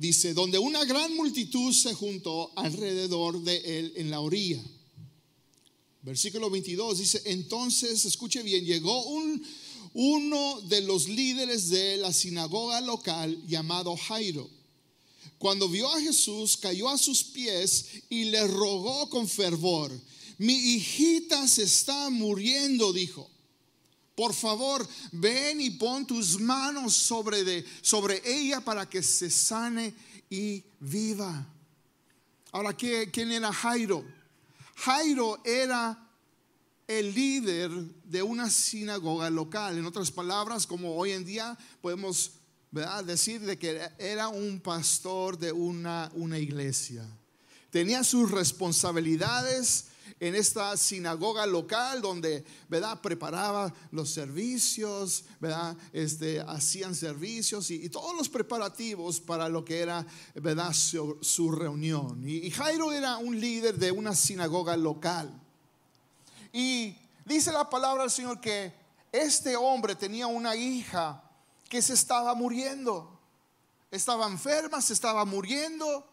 dice, 0.00 0.32
donde 0.32 0.58
una 0.58 0.82
gran 0.86 1.14
multitud 1.14 1.74
se 1.74 1.92
juntó 1.92 2.50
alrededor 2.56 3.42
de 3.42 3.58
él 3.78 3.92
en 3.96 4.10
la 4.10 4.20
orilla. 4.20 4.62
Versículo 6.00 6.48
22 6.48 6.98
dice, 6.98 7.22
entonces, 7.26 8.06
escuche 8.06 8.42
bien, 8.42 8.64
llegó 8.64 9.04
un, 9.04 9.46
uno 9.92 10.62
de 10.62 10.80
los 10.80 11.06
líderes 11.06 11.68
de 11.68 11.98
la 11.98 12.14
sinagoga 12.14 12.80
local 12.80 13.46
llamado 13.46 13.94
Jairo. 13.94 14.48
Cuando 15.36 15.68
vio 15.68 15.92
a 15.92 16.00
Jesús, 16.00 16.56
cayó 16.56 16.88
a 16.88 16.96
sus 16.96 17.22
pies 17.22 17.84
y 18.08 18.24
le 18.24 18.46
rogó 18.46 19.10
con 19.10 19.28
fervor, 19.28 19.92
mi 20.38 20.54
hijita 20.54 21.46
se 21.46 21.64
está 21.64 22.08
muriendo, 22.08 22.94
dijo 22.94 23.30
por 24.20 24.34
favor, 24.34 24.86
ven 25.12 25.62
y 25.62 25.70
pon 25.70 26.06
tus 26.06 26.38
manos 26.38 26.92
sobre, 26.92 27.42
de, 27.42 27.64
sobre 27.80 28.20
ella 28.22 28.60
para 28.60 28.86
que 28.86 29.02
se 29.02 29.30
sane 29.30 29.94
y 30.28 30.62
viva. 30.78 31.46
Ahora, 32.52 32.74
¿quién 32.74 33.32
era 33.32 33.50
Jairo? 33.50 34.04
Jairo 34.76 35.40
era 35.42 36.06
el 36.86 37.14
líder 37.14 37.70
de 38.04 38.22
una 38.22 38.50
sinagoga 38.50 39.30
local. 39.30 39.78
En 39.78 39.86
otras 39.86 40.10
palabras, 40.10 40.66
como 40.66 40.96
hoy 40.96 41.12
en 41.12 41.24
día 41.24 41.56
podemos 41.80 42.32
decir 43.06 43.40
de 43.40 43.58
que 43.58 43.88
era 43.96 44.28
un 44.28 44.60
pastor 44.60 45.38
de 45.38 45.50
una, 45.50 46.10
una 46.12 46.38
iglesia. 46.38 47.06
Tenía 47.70 48.04
sus 48.04 48.30
responsabilidades 48.30 49.86
en 50.18 50.34
esta 50.34 50.76
sinagoga 50.76 51.46
local 51.46 52.02
donde, 52.02 52.44
¿verdad? 52.68 53.00
Preparaba 53.00 53.72
los 53.92 54.10
servicios, 54.10 55.24
¿verdad? 55.38 55.76
Este, 55.92 56.40
hacían 56.40 56.94
servicios 56.94 57.70
y, 57.70 57.88
todos 57.88 58.16
los 58.16 58.28
preparativos 58.28 59.20
para 59.20 59.48
lo 59.48 59.64
que 59.64 59.80
era, 59.80 60.06
¿verdad? 60.34 60.72
Su, 60.72 61.52
reunión. 61.52 62.28
Y, 62.28 62.46
y 62.46 62.50
Jairo 62.50 62.92
era 62.92 63.18
un 63.18 63.38
líder 63.38 63.76
de 63.76 63.92
una 63.92 64.14
sinagoga 64.14 64.76
local. 64.76 65.30
Y 66.52 66.96
dice 67.24 67.52
la 67.52 67.68
palabra 67.68 68.02
del 68.02 68.10
Señor 68.10 68.40
que 68.40 68.72
este 69.12 69.56
hombre 69.56 69.94
tenía 69.94 70.26
una 70.26 70.54
hija 70.56 71.22
que 71.68 71.80
se 71.82 71.94
estaba 71.94 72.34
muriendo. 72.34 73.18
Estaba 73.90 74.26
enferma, 74.26 74.80
se 74.80 74.92
estaba 74.92 75.24
muriendo. 75.24 76.06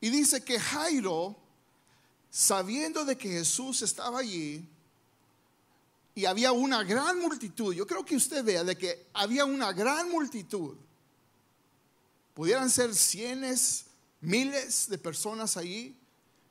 Y 0.00 0.08
dice 0.08 0.42
que 0.42 0.58
Jairo 0.58 1.36
sabiendo 2.30 3.04
de 3.04 3.16
que 3.16 3.28
Jesús 3.28 3.82
estaba 3.82 4.20
allí 4.20 4.64
y 6.14 6.24
había 6.24 6.52
una 6.52 6.84
gran 6.84 7.18
multitud, 7.18 7.74
yo 7.74 7.86
creo 7.86 8.04
que 8.04 8.16
usted 8.16 8.44
vea 8.44 8.62
de 8.64 8.76
que 8.76 9.06
había 9.12 9.44
una 9.44 9.72
gran 9.72 10.10
multitud, 10.10 10.74
pudieran 12.34 12.70
ser 12.70 12.94
cientos, 12.94 13.84
miles 14.20 14.88
de 14.88 14.98
personas 14.98 15.56
allí, 15.56 15.96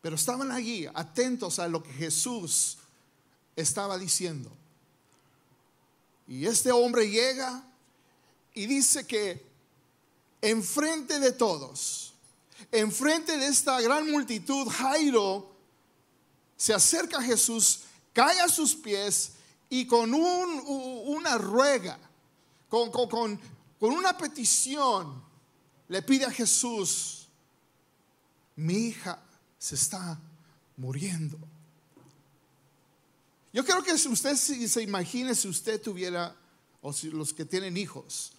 pero 0.01 0.15
estaban 0.15 0.51
allí 0.51 0.87
atentos 0.93 1.59
a 1.59 1.67
lo 1.67 1.83
que 1.83 1.91
Jesús 1.91 2.77
estaba 3.55 3.97
diciendo. 3.97 4.51
Y 6.27 6.45
este 6.45 6.71
hombre 6.71 7.09
llega 7.09 7.63
y 8.53 8.65
dice 8.65 9.05
que 9.05 9.43
enfrente 10.41 11.19
de 11.19 11.31
todos, 11.31 12.13
enfrente 12.71 13.37
de 13.37 13.47
esta 13.47 13.79
gran 13.81 14.09
multitud, 14.09 14.67
Jairo 14.67 15.48
se 16.59 16.73
acerca 16.73 17.19
a 17.19 17.23
Jesús, 17.23 17.83
cae 18.11 18.37
a 18.41 18.49
sus 18.49 18.75
pies 18.75 19.31
y 19.69 19.85
con 19.85 20.13
una 20.13 21.37
ruega, 21.37 21.97
con, 22.67 22.91
con 22.91 23.39
una 23.79 24.17
petición, 24.17 25.23
le 25.87 26.01
pide 26.01 26.25
a 26.25 26.31
Jesús, 26.31 27.29
mi 28.57 28.89
hija 28.89 29.23
se 29.57 29.75
está 29.75 30.19
muriendo. 30.75 31.39
Yo 33.53 33.63
creo 33.63 33.81
que 33.81 33.97
si 33.97 34.09
usted 34.09 34.35
se 34.35 34.83
imagine 34.83 35.33
si 35.35 35.47
usted 35.47 35.81
tuviera, 35.81 36.35
o 36.81 36.91
si 36.91 37.09
los 37.09 37.33
que 37.33 37.45
tienen 37.45 37.77
hijos, 37.77 38.33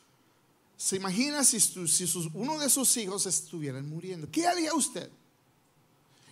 se 0.77 0.97
imagina 0.97 1.43
si, 1.43 1.59
si 1.59 2.21
uno 2.35 2.59
de 2.59 2.69
sus 2.69 2.95
hijos 2.99 3.25
estuvieran 3.25 3.89
muriendo. 3.89 4.31
¿Qué 4.31 4.47
haría 4.47 4.75
usted? 4.75 5.11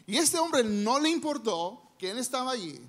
Y 0.08 0.16
este 0.16 0.38
hombre 0.38 0.64
no 0.64 0.98
le 0.98 1.10
importó 1.10 1.82
que 1.98 2.10
él 2.10 2.16
estaba 2.16 2.52
allí, 2.52 2.80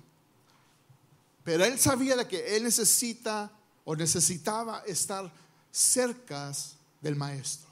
pero 1.44 1.66
él 1.66 1.78
sabía 1.78 2.16
de 2.16 2.26
que 2.26 2.56
él 2.56 2.64
necesita 2.64 3.52
o 3.84 3.94
necesitaba 3.94 4.82
estar 4.86 5.30
cerca 5.70 6.50
del 6.98 7.16
maestro. 7.16 7.68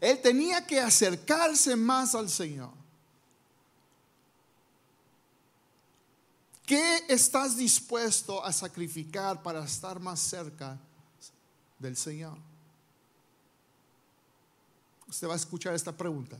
Él 0.00 0.20
tenía 0.20 0.66
que 0.66 0.80
acercarse 0.80 1.76
más 1.76 2.16
al 2.16 2.28
Señor. 2.28 2.72
¿Qué 6.66 7.04
estás 7.08 7.56
dispuesto 7.56 8.44
a 8.44 8.52
sacrificar 8.52 9.44
para 9.44 9.64
estar 9.64 10.00
más 10.00 10.18
cerca 10.18 10.76
del 11.78 11.96
Señor? 11.96 12.36
Usted 15.06 15.28
va 15.28 15.34
a 15.34 15.36
escuchar 15.36 15.72
esta 15.74 15.96
pregunta. 15.96 16.36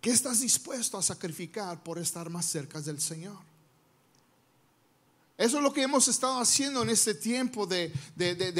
¿Qué 0.00 0.10
estás 0.10 0.40
dispuesto 0.40 0.96
a 0.96 1.02
sacrificar 1.02 1.82
por 1.82 1.98
estar 1.98 2.30
más 2.30 2.46
cerca 2.46 2.80
del 2.80 3.00
Señor? 3.00 3.36
Eso 5.36 5.58
es 5.58 5.62
lo 5.62 5.72
que 5.72 5.82
hemos 5.82 6.08
estado 6.08 6.40
haciendo 6.40 6.82
en 6.82 6.90
este 6.90 7.14
tiempo 7.14 7.64
de, 7.64 7.92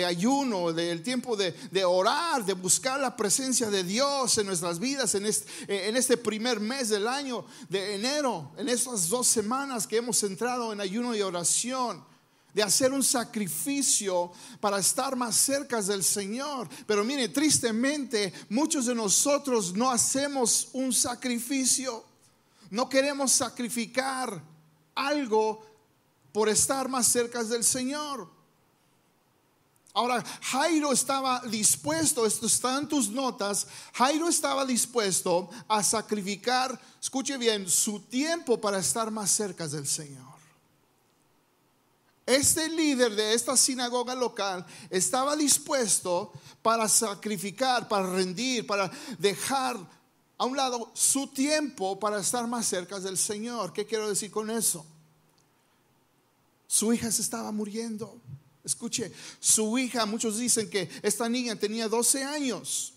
ayuno, 0.06 0.72
del 0.72 1.02
tiempo 1.02 1.36
de, 1.36 1.84
orar, 1.84 2.44
de 2.44 2.52
buscar 2.52 3.00
la 3.00 3.16
presencia 3.16 3.68
de 3.68 3.82
Dios 3.82 4.38
en 4.38 4.46
nuestras 4.46 4.78
vidas, 4.78 5.16
en 5.16 5.26
este, 5.26 5.88
en 5.88 5.96
este 5.96 6.16
primer 6.16 6.60
mes 6.60 6.88
del 6.88 7.08
año 7.08 7.44
de 7.68 7.96
enero, 7.96 8.52
en 8.56 8.68
estas 8.68 9.08
dos 9.08 9.26
semanas 9.26 9.88
que 9.88 9.96
hemos 9.96 10.22
entrado 10.22 10.72
en 10.72 10.80
ayuno 10.80 11.16
y 11.16 11.22
oración 11.22 12.07
de 12.58 12.64
hacer 12.64 12.92
un 12.92 13.04
sacrificio 13.04 14.32
para 14.58 14.80
estar 14.80 15.14
más 15.14 15.36
cerca 15.36 15.80
del 15.80 16.02
Señor. 16.02 16.68
Pero 16.88 17.04
mire, 17.04 17.28
tristemente, 17.28 18.32
muchos 18.48 18.86
de 18.86 18.96
nosotros 18.96 19.72
no 19.74 19.88
hacemos 19.88 20.70
un 20.72 20.92
sacrificio. 20.92 22.04
No 22.70 22.88
queremos 22.88 23.30
sacrificar 23.30 24.42
algo 24.96 25.64
por 26.32 26.48
estar 26.48 26.88
más 26.88 27.06
cerca 27.06 27.44
del 27.44 27.62
Señor. 27.62 28.28
Ahora, 29.94 30.24
Jairo 30.42 30.92
estaba 30.92 31.40
dispuesto, 31.42 32.26
esto 32.26 32.46
está 32.46 32.76
en 32.76 32.88
tus 32.88 33.08
notas, 33.08 33.68
Jairo 33.92 34.28
estaba 34.28 34.66
dispuesto 34.66 35.48
a 35.68 35.80
sacrificar, 35.84 36.76
escuche 37.00 37.36
bien, 37.36 37.70
su 37.70 38.00
tiempo 38.00 38.60
para 38.60 38.80
estar 38.80 39.12
más 39.12 39.30
cerca 39.30 39.68
del 39.68 39.86
Señor. 39.86 40.37
Este 42.28 42.68
líder 42.68 43.16
de 43.16 43.32
esta 43.32 43.56
sinagoga 43.56 44.14
local 44.14 44.66
estaba 44.90 45.34
dispuesto 45.34 46.30
para 46.60 46.86
sacrificar, 46.86 47.88
para 47.88 48.06
rendir, 48.06 48.66
para 48.66 48.90
dejar 49.18 49.78
a 50.36 50.44
un 50.44 50.54
lado 50.54 50.90
su 50.92 51.28
tiempo 51.28 51.98
para 51.98 52.20
estar 52.20 52.46
más 52.46 52.66
cerca 52.66 53.00
del 53.00 53.16
Señor. 53.16 53.72
¿Qué 53.72 53.86
quiero 53.86 54.10
decir 54.10 54.30
con 54.30 54.50
eso? 54.50 54.84
Su 56.66 56.92
hija 56.92 57.10
se 57.10 57.22
estaba 57.22 57.50
muriendo. 57.50 58.20
Escuche, 58.62 59.10
su 59.40 59.78
hija, 59.78 60.04
muchos 60.04 60.36
dicen 60.36 60.68
que 60.68 60.86
esta 61.00 61.30
niña 61.30 61.56
tenía 61.56 61.88
12 61.88 62.24
años. 62.24 62.92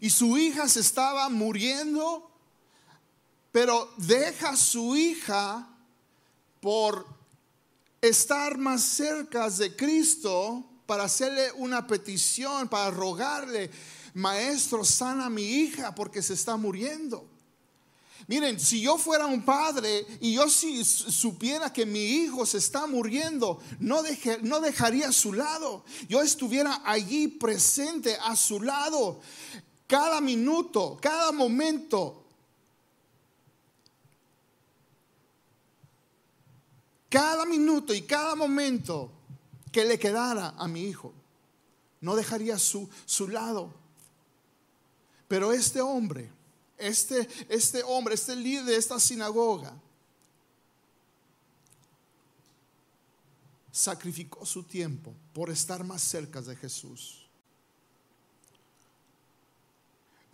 Y 0.00 0.10
su 0.10 0.36
hija 0.36 0.68
se 0.68 0.80
estaba 0.80 1.28
muriendo, 1.28 2.28
pero 3.52 3.88
deja 3.98 4.48
a 4.48 4.56
su 4.56 4.96
hija 4.96 5.68
por 6.60 7.15
estar 8.00 8.58
más 8.58 8.82
cerca 8.82 9.48
de 9.50 9.74
Cristo 9.74 10.64
para 10.86 11.04
hacerle 11.04 11.52
una 11.52 11.86
petición, 11.86 12.68
para 12.68 12.90
rogarle, 12.90 13.70
maestro, 14.14 14.84
sana 14.84 15.28
mi 15.28 15.42
hija 15.42 15.94
porque 15.94 16.22
se 16.22 16.34
está 16.34 16.56
muriendo. 16.56 17.28
Miren, 18.28 18.58
si 18.58 18.80
yo 18.80 18.98
fuera 18.98 19.26
un 19.26 19.44
padre 19.44 20.04
y 20.20 20.34
yo 20.34 20.48
si 20.48 20.84
supiera 20.84 21.72
que 21.72 21.86
mi 21.86 22.04
hijo 22.04 22.44
se 22.44 22.58
está 22.58 22.86
muriendo, 22.86 23.60
no, 23.78 24.02
no 24.42 24.60
dejaría 24.60 25.08
a 25.08 25.12
su 25.12 25.32
lado. 25.32 25.84
Yo 26.08 26.22
estuviera 26.22 26.82
allí 26.84 27.28
presente 27.28 28.16
a 28.20 28.34
su 28.34 28.60
lado 28.60 29.20
cada 29.86 30.20
minuto, 30.20 30.98
cada 31.00 31.30
momento. 31.30 32.25
Cada 37.08 37.44
minuto 37.44 37.94
y 37.94 38.02
cada 38.02 38.34
momento 38.34 39.10
que 39.70 39.84
le 39.84 39.98
quedara 39.98 40.54
a 40.56 40.66
mi 40.66 40.84
hijo, 40.84 41.12
no 42.00 42.16
dejaría 42.16 42.58
su, 42.58 42.88
su 43.04 43.28
lado. 43.28 43.72
Pero 45.28 45.52
este 45.52 45.80
hombre 45.80 46.30
este, 46.78 47.28
este 47.48 47.82
hombre, 47.82 48.14
este 48.14 48.36
líder 48.36 48.64
de 48.64 48.76
esta 48.76 49.00
sinagoga, 49.00 49.74
sacrificó 53.72 54.44
su 54.44 54.62
tiempo 54.62 55.14
por 55.32 55.50
estar 55.50 55.84
más 55.84 56.02
cerca 56.02 56.40
de 56.40 56.56
Jesús. 56.56 57.25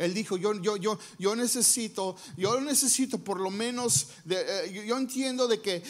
Él 0.03 0.15
dijo, 0.15 0.37
yo, 0.37 0.53
yo, 0.61 0.77
yo, 0.77 0.99
yo 1.17 1.37
necesito, 1.37 2.17
yo 2.37 2.61
necesito 2.61 3.19
por 3.19 3.39
lo 3.39 3.51
menos, 3.51 4.09
eh, 4.29 4.83
yo, 4.87 4.99
entiendo 4.99 5.47
de 5.47 5.61
que 5.61 5.81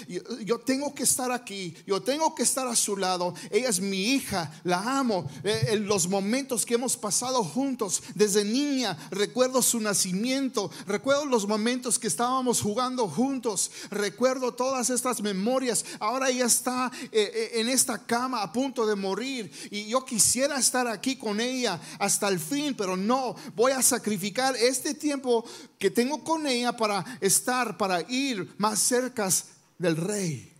yo, 0.45 0.59
tengo 0.61 0.95
que 0.95 1.04
estar 1.04 1.33
aquí, 1.33 1.75
yo 1.87 2.02
tengo 2.02 2.35
que 2.35 2.42
estar 2.42 2.66
a 2.66 2.76
su 2.76 2.95
lado. 2.99 3.35
Ella 3.50 3.71
es 3.71 3.81
mi 3.81 4.12
hija, 4.12 4.52
la 4.64 4.99
amo. 4.99 5.31
Eh, 5.45 5.69
en 5.71 5.87
los 5.87 6.09
momentos 6.09 6.66
que 6.66 6.75
hemos 6.75 6.95
pasado 6.95 7.42
juntos, 7.42 8.02
desde 8.14 8.45
niña, 8.45 8.99
recuerdo 9.11 9.62
su 9.62 9.81
nacimiento, 9.81 10.71
recuerdo 10.87 11.25
los 11.25 11.49
momentos 11.49 11.99
que 11.99 12.09
estábamos 12.09 12.61
jugando 12.61 13.09
juntos, 13.09 13.71
recuerdo 13.90 14.52
todas 14.52 14.90
estas 14.90 15.23
memorias. 15.23 15.87
Ahora 16.00 16.28
ella 16.28 16.45
está 16.45 16.92
eh, 17.12 17.52
en 17.54 17.71
esta 17.71 18.04
cama 18.04 18.42
a 18.42 18.52
punto 18.52 18.87
de 18.87 18.95
morir 18.95 19.50
y 19.71 19.87
yo 19.87 20.04
quisiera 20.04 20.59
estar 20.59 20.87
aquí 20.87 21.16
con 21.16 21.40
ella 21.40 21.81
hasta 21.98 22.29
el 22.29 22.38
fin, 22.38 22.75
pero 22.77 22.94
no, 22.94 23.35
voy 23.57 23.72
a 23.72 23.81
sacar 23.81 24.02
sacrificar 24.03 24.57
este 24.57 24.95
tiempo 24.95 25.45
que 25.79 25.88
tengo 25.88 26.25
con 26.25 26.45
ella 26.45 26.77
para 26.77 27.05
estar, 27.21 27.77
para 27.79 28.01
ir 28.11 28.53
más 28.59 28.81
cerca 28.81 29.29
del 29.79 29.97
rey. 29.97 30.53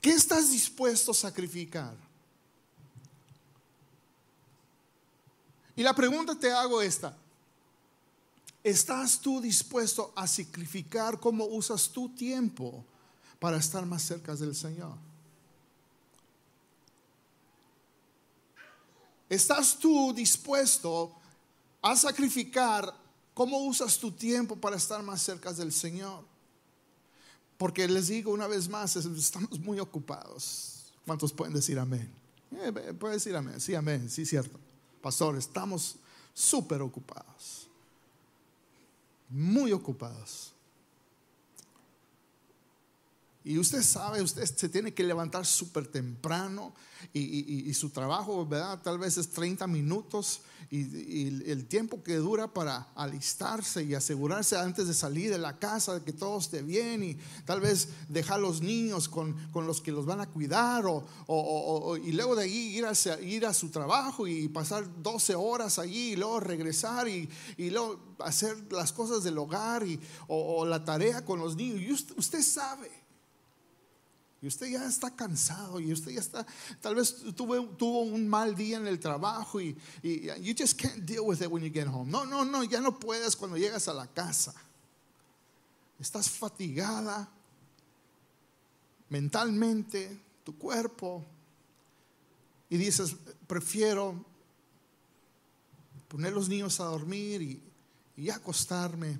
¿Qué 0.00 0.10
estás 0.10 0.50
dispuesto 0.50 1.10
a 1.10 1.14
sacrificar? 1.14 1.94
Y 5.76 5.82
la 5.82 5.94
pregunta 5.94 6.34
te 6.34 6.50
hago 6.50 6.80
esta. 6.80 7.14
¿Estás 8.64 9.20
tú 9.20 9.40
dispuesto 9.40 10.12
a 10.16 10.26
sacrificar 10.26 11.20
cómo 11.20 11.44
usas 11.44 11.90
tu 11.90 12.08
tiempo 12.08 12.84
para 13.38 13.58
estar 13.58 13.84
más 13.84 14.02
cerca 14.02 14.34
del 14.34 14.54
Señor? 14.54 15.07
¿Estás 19.28 19.78
tú 19.78 20.12
dispuesto 20.14 21.14
a 21.82 21.96
sacrificar 21.96 22.94
cómo 23.34 23.58
usas 23.58 23.98
tu 23.98 24.10
tiempo 24.10 24.56
para 24.56 24.76
estar 24.76 25.02
más 25.02 25.20
cerca 25.20 25.52
del 25.52 25.72
Señor? 25.72 26.24
Porque 27.58 27.86
les 27.88 28.08
digo 28.08 28.32
una 28.32 28.46
vez 28.46 28.68
más, 28.68 28.96
estamos 28.96 29.58
muy 29.60 29.78
ocupados. 29.80 30.92
¿Cuántos 31.04 31.32
pueden 31.32 31.54
decir 31.54 31.78
amén? 31.78 32.10
Eh, 32.52 32.94
puede 32.98 33.14
decir 33.14 33.36
amén, 33.36 33.60
sí, 33.60 33.74
amén, 33.74 34.08
sí, 34.08 34.24
cierto. 34.24 34.58
Pastor, 35.02 35.36
estamos 35.36 35.96
súper 36.32 36.80
ocupados. 36.80 37.68
Muy 39.28 39.72
ocupados. 39.72 40.52
Y 43.44 43.58
usted 43.58 43.82
sabe, 43.82 44.20
usted 44.20 44.44
se 44.44 44.68
tiene 44.68 44.92
que 44.92 45.04
levantar 45.04 45.46
súper 45.46 45.86
temprano 45.86 46.74
y, 47.12 47.72
su 47.74 47.90
trabajo, 47.90 48.44
¿verdad? 48.44 48.82
Tal 48.82 48.98
vez 48.98 49.16
es 49.16 49.30
30 49.30 49.66
minutos 49.68 50.42
y, 50.70 51.50
el 51.50 51.66
tiempo 51.66 52.02
que 52.02 52.16
dura 52.16 52.52
para 52.52 52.88
alistarse 52.94 53.84
y 53.84 53.94
asegurarse 53.94 54.56
antes 54.56 54.88
de 54.88 54.94
salir 54.94 55.30
de 55.30 55.38
la 55.38 55.58
casa 55.58 55.94
de 55.94 56.04
que 56.04 56.12
todo 56.12 56.38
esté 56.38 56.62
bien 56.62 57.02
y 57.02 57.16
tal 57.44 57.60
vez 57.60 57.88
dejar 58.08 58.40
los 58.40 58.60
niños 58.60 59.08
con, 59.08 59.36
los 59.54 59.80
que 59.80 59.92
los 59.92 60.04
van 60.04 60.20
a 60.20 60.26
cuidar 60.26 60.84
o, 60.86 61.96
y 61.96 62.12
luego 62.12 62.34
de 62.36 62.44
allí 62.44 62.76
ir 62.76 62.84
a, 62.86 63.20
ir 63.20 63.46
a 63.46 63.54
su 63.54 63.70
trabajo 63.70 64.26
y 64.26 64.48
pasar 64.48 64.84
12 65.02 65.36
horas 65.36 65.78
allí 65.78 66.12
y 66.12 66.16
luego 66.16 66.40
regresar 66.40 67.08
y, 67.08 67.30
luego 67.56 68.00
hacer 68.18 68.56
las 68.72 68.92
cosas 68.92 69.22
del 69.22 69.38
hogar 69.38 69.86
y, 69.86 70.00
o, 70.26 70.66
la 70.66 70.84
tarea 70.84 71.24
con 71.24 71.38
los 71.38 71.54
niños. 71.54 71.80
Y 71.80 71.92
usted 71.92 72.42
sabe 72.42 72.97
y 74.40 74.46
usted 74.46 74.68
ya 74.68 74.86
está 74.86 75.14
cansado 75.14 75.80
y 75.80 75.92
usted 75.92 76.12
ya 76.12 76.20
está, 76.20 76.46
tal 76.80 76.94
vez 76.94 77.16
tuvo, 77.34 78.02
un 78.02 78.28
mal 78.28 78.54
día 78.54 78.76
en 78.76 78.86
el 78.86 79.00
trabajo 79.00 79.60
y, 79.60 79.76
y 80.02 80.26
you 80.40 80.54
just 80.56 80.80
can't 80.80 81.04
deal 81.04 81.22
with 81.24 81.40
it 81.42 81.48
when 81.50 81.62
you 81.62 81.70
get 81.72 81.88
home. 81.88 82.10
No, 82.10 82.24
no, 82.24 82.44
no, 82.44 82.62
ya 82.62 82.80
no 82.80 82.98
puedes 82.98 83.34
cuando 83.34 83.56
llegas 83.56 83.88
a 83.88 83.94
la 83.94 84.06
casa. 84.06 84.54
Estás 85.98 86.30
fatigada 86.30 87.28
mentalmente, 89.08 90.20
tu 90.44 90.56
cuerpo, 90.56 91.24
y 92.70 92.76
dices, 92.76 93.16
prefiero 93.46 94.24
poner 96.06 96.32
los 96.32 96.48
niños 96.48 96.78
a 96.78 96.84
dormir 96.84 97.42
y, 97.42 97.62
y 98.16 98.30
acostarme, 98.30 99.18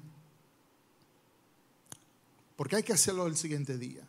porque 2.57 2.76
hay 2.76 2.83
que 2.85 2.92
hacerlo 2.92 3.26
el 3.26 3.37
siguiente 3.37 3.76
día. 3.76 4.07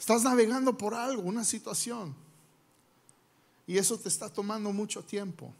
Estás 0.00 0.22
navegando 0.22 0.78
por 0.78 0.94
algo, 0.94 1.22
una 1.22 1.44
situación. 1.44 2.14
Y 3.66 3.76
eso 3.76 3.98
te 3.98 4.08
está 4.08 4.30
tomando 4.30 4.72
mucho 4.72 5.04
tiempo. 5.04 5.52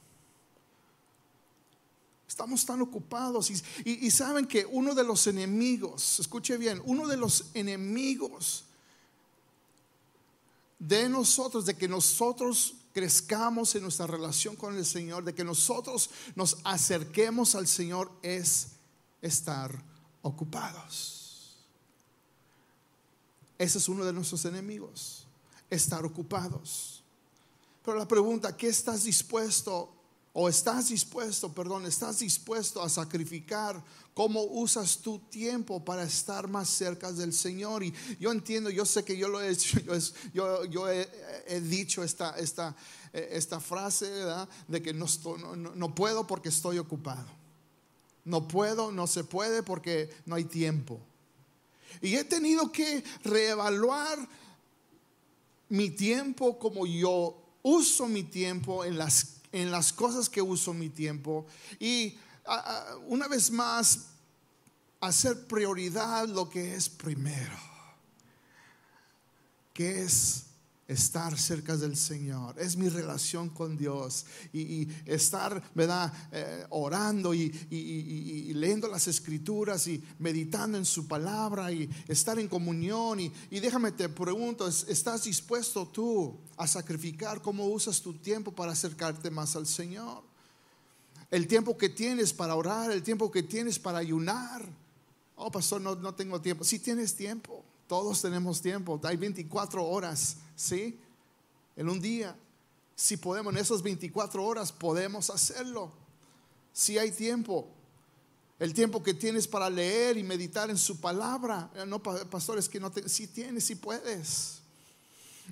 Estamos 2.26 2.64
tan 2.64 2.80
ocupados 2.80 3.50
y, 3.84 4.10
saben 4.10 4.46
que 4.46 4.64
uno 4.64 4.94
de 4.94 5.04
los 5.04 5.26
enemigos, 5.26 6.20
escuche 6.20 6.56
bien, 6.56 6.80
uno 6.86 7.06
de 7.06 7.18
los 7.18 7.50
enemigos 7.52 8.64
de 10.78 11.08
nosotros, 11.10 11.66
de 11.66 11.76
que 11.76 11.86
nosotros 11.86 12.76
crezcamos 12.94 13.74
en 13.74 13.82
nuestra 13.82 14.06
relación 14.06 14.56
con 14.56 14.74
el 14.74 14.86
Señor, 14.86 15.22
de 15.22 15.34
que 15.34 15.44
nosotros 15.44 16.08
nos 16.34 16.56
acerquemos 16.64 17.54
al 17.54 17.66
Señor, 17.66 18.10
es 18.22 18.68
estar 19.20 19.84
ocupados. 20.22 21.29
Ese 23.60 23.76
es 23.76 23.90
uno 23.90 24.06
de 24.06 24.12
nuestros 24.14 24.46
enemigos, 24.46 25.26
estar 25.68 26.02
ocupados. 26.06 27.04
Pero 27.84 27.98
la 27.98 28.08
pregunta, 28.08 28.56
¿qué 28.56 28.68
estás 28.68 29.04
dispuesto 29.04 29.92
o 30.32 30.48
estás 30.48 30.88
dispuesto, 30.88 31.52
perdón, 31.52 31.84
estás 31.84 32.20
dispuesto 32.20 32.82
a 32.82 32.88
sacrificar 32.88 33.84
cómo 34.14 34.44
usas 34.44 34.96
tu 34.96 35.18
tiempo 35.18 35.84
para 35.84 36.04
estar 36.04 36.48
más 36.48 36.70
cerca 36.70 37.12
del 37.12 37.34
Señor. 37.34 37.82
Y 37.82 37.92
yo 38.18 38.32
entiendo, 38.32 38.70
yo 38.70 38.86
sé 38.86 39.04
que 39.04 39.18
yo 39.18 39.28
lo 39.28 39.42
he 39.42 39.50
hecho, 39.50 39.78
yo, 40.32 40.88
he, 40.88 41.60
dicho 41.60 42.02
esta, 42.02 42.34
esta 42.38 43.60
frase 43.60 44.08
de 44.68 44.80
que 44.80 44.94
no, 44.94 45.04
no, 45.36 45.56
no 45.56 45.94
puedo 45.94 46.26
porque 46.26 46.48
estoy 46.48 46.78
ocupado. 46.78 47.28
No 48.24 48.48
puedo, 48.48 48.90
no 48.90 49.06
se 49.06 49.22
puede 49.22 49.62
porque 49.62 50.08
no 50.24 50.36
hay 50.36 50.44
tiempo. 50.44 50.98
Y 52.00 52.16
he 52.16 52.24
tenido 52.24 52.70
que 52.72 53.04
reevaluar 53.24 54.18
mi 55.68 55.90
tiempo 55.90 56.58
como 56.58 56.86
yo 56.86 57.36
uso 57.62 58.08
mi 58.08 58.24
tiempo 58.24 58.84
en 58.84 58.98
las 58.98 59.40
en 59.52 59.70
las 59.70 59.92
cosas 59.92 60.28
que 60.28 60.42
uso 60.42 60.72
mi 60.74 60.88
tiempo. 60.88 61.46
Y 61.78 62.16
una 63.06 63.28
vez 63.28 63.50
más 63.50 64.06
hacer 65.00 65.46
prioridad 65.46 66.28
lo 66.28 66.48
que 66.48 66.74
es 66.74 66.88
primero, 66.88 67.56
que 69.72 70.02
es 70.02 70.44
estar 70.90 71.38
cerca 71.38 71.76
del 71.76 71.96
Señor, 71.96 72.58
es 72.58 72.76
mi 72.76 72.88
relación 72.88 73.48
con 73.48 73.76
Dios 73.76 74.26
y, 74.52 74.88
estar, 75.06 75.62
¿verdad? 75.72 76.12
Eh, 76.32 76.66
orando 76.70 77.32
y, 77.32 77.48
leyendo 78.54 78.88
las 78.88 79.06
escrituras 79.06 79.86
y 79.86 80.02
meditando 80.18 80.76
en 80.76 80.84
su 80.84 81.06
palabra 81.06 81.70
y 81.70 81.88
estar 82.08 82.40
en 82.40 82.48
comunión. 82.48 83.20
Y, 83.20 83.60
déjame 83.60 83.92
te 83.92 84.08
pregunto, 84.08 84.66
¿estás 84.66 85.24
dispuesto 85.24 85.86
tú 85.86 86.36
a 86.56 86.66
sacrificar 86.66 87.40
cómo 87.40 87.68
usas 87.68 88.00
tu 88.00 88.14
tiempo 88.14 88.52
para 88.52 88.72
acercarte 88.72 89.30
más 89.30 89.54
al 89.54 89.68
Señor? 89.68 90.24
El 91.30 91.46
tiempo 91.46 91.78
que 91.78 91.88
tienes 91.88 92.32
para 92.32 92.56
orar, 92.56 92.90
el 92.90 93.04
tiempo 93.04 93.30
que 93.30 93.44
tienes 93.44 93.78
para 93.78 93.98
ayunar. 93.98 94.68
Oh, 95.36 95.52
pastor, 95.52 95.80
no, 95.80 95.94
no 95.94 96.12
tengo 96.16 96.40
tiempo. 96.40 96.64
Si 96.64 96.80
tienes 96.80 97.14
tiempo. 97.14 97.64
Todos 97.90 98.22
tenemos 98.22 98.62
tiempo, 98.62 99.00
hay 99.02 99.16
24 99.16 99.84
horas, 99.84 100.36
¿sí? 100.54 100.96
En 101.74 101.88
un 101.88 102.00
día. 102.00 102.36
Si 102.94 103.16
podemos, 103.16 103.52
en 103.52 103.58
esas 103.58 103.82
24 103.82 104.44
horas 104.44 104.70
podemos 104.70 105.28
hacerlo. 105.28 105.90
Si 106.72 106.98
hay 106.98 107.10
tiempo. 107.10 107.66
El 108.60 108.74
tiempo 108.74 109.02
que 109.02 109.12
tienes 109.12 109.48
para 109.48 109.68
leer 109.68 110.18
y 110.18 110.22
meditar 110.22 110.70
en 110.70 110.78
su 110.78 111.00
palabra. 111.00 111.68
Eh, 111.74 111.84
no, 111.84 112.00
pastores, 112.00 112.68
que 112.68 112.78
no 112.78 112.92
te, 112.92 113.08
si 113.08 113.26
tienes, 113.26 113.64
si 113.64 113.74
puedes. 113.74 114.60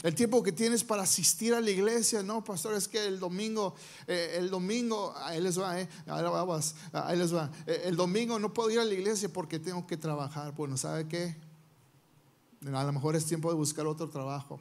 El 0.05 0.15
tiempo 0.15 0.41
que 0.41 0.53
tienes 0.53 0.85
para 0.85 1.03
asistir 1.03 1.55
a 1.55 1.61
la 1.61 1.71
iglesia, 1.71 2.23
no, 2.23 2.45
pastor, 2.45 2.75
es 2.75 2.87
que 2.87 3.05
el 3.05 3.19
domingo, 3.19 3.75
eh, 4.07 4.37
el 4.39 4.49
domingo, 4.49 5.13
ahí 5.17 5.41
les 5.41 5.59
va, 5.59 5.81
eh, 5.81 5.89
ahí 6.07 7.19
les 7.19 7.35
va. 7.35 7.51
El 7.67 7.97
domingo 7.97 8.39
no 8.39 8.55
puedo 8.55 8.71
ir 8.71 8.79
a 8.79 8.85
la 8.85 8.95
iglesia 8.95 9.29
porque 9.29 9.59
tengo 9.59 9.85
que 9.89 9.97
trabajar. 9.97 10.55
Bueno, 10.55 10.77
¿sabe 10.77 11.09
qué? 11.09 11.48
A 12.67 12.85
lo 12.85 12.93
mejor 12.93 13.15
es 13.15 13.25
tiempo 13.25 13.51
de 13.51 13.57
buscar 13.57 13.87
otro 13.87 14.09
trabajo. 14.09 14.61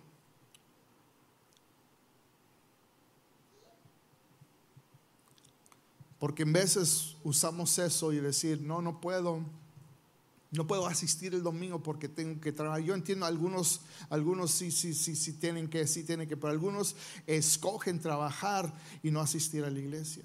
Porque 6.20 6.44
en 6.44 6.54
veces 6.54 7.16
usamos 7.24 7.78
eso 7.78 8.12
y 8.12 8.20
decir, 8.20 8.62
no, 8.62 8.82
no 8.82 9.00
puedo, 9.00 9.42
no 10.52 10.66
puedo 10.66 10.88
asistir 10.88 11.34
el 11.34 11.44
domingo 11.44 11.82
porque 11.82 12.08
tengo 12.08 12.42
que 12.42 12.52
trabajar. 12.52 12.84
Yo 12.84 12.94
entiendo 12.96 13.26
algunos, 13.26 13.82
algunos 14.10 14.52
sí, 14.52 14.72
sí, 14.72 14.94
sí, 14.94 15.16
sí 15.16 15.34
tienen 15.34 15.68
que, 15.68 15.86
sí 15.86 16.04
tienen 16.04 16.28
que, 16.28 16.36
pero 16.36 16.52
algunos 16.52 16.96
escogen 17.28 18.00
trabajar 18.00 18.74
y 19.04 19.12
no 19.12 19.22
asistir 19.22 19.64
a 19.64 19.70
la 19.70 19.80
iglesia. 19.80 20.24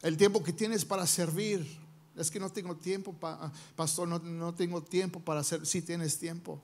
El 0.00 0.16
tiempo 0.16 0.42
que 0.42 0.52
tienes 0.52 0.84
para 0.84 1.06
servir 1.06 1.81
es 2.16 2.30
que 2.30 2.38
no 2.38 2.50
tengo 2.50 2.76
tiempo, 2.76 3.14
pastor, 3.74 4.08
no, 4.08 4.54
tengo 4.54 4.82
tiempo 4.82 5.20
para 5.20 5.40
hacer. 5.40 5.64
Si 5.66 5.82
tienes 5.82 6.18
tiempo. 6.18 6.60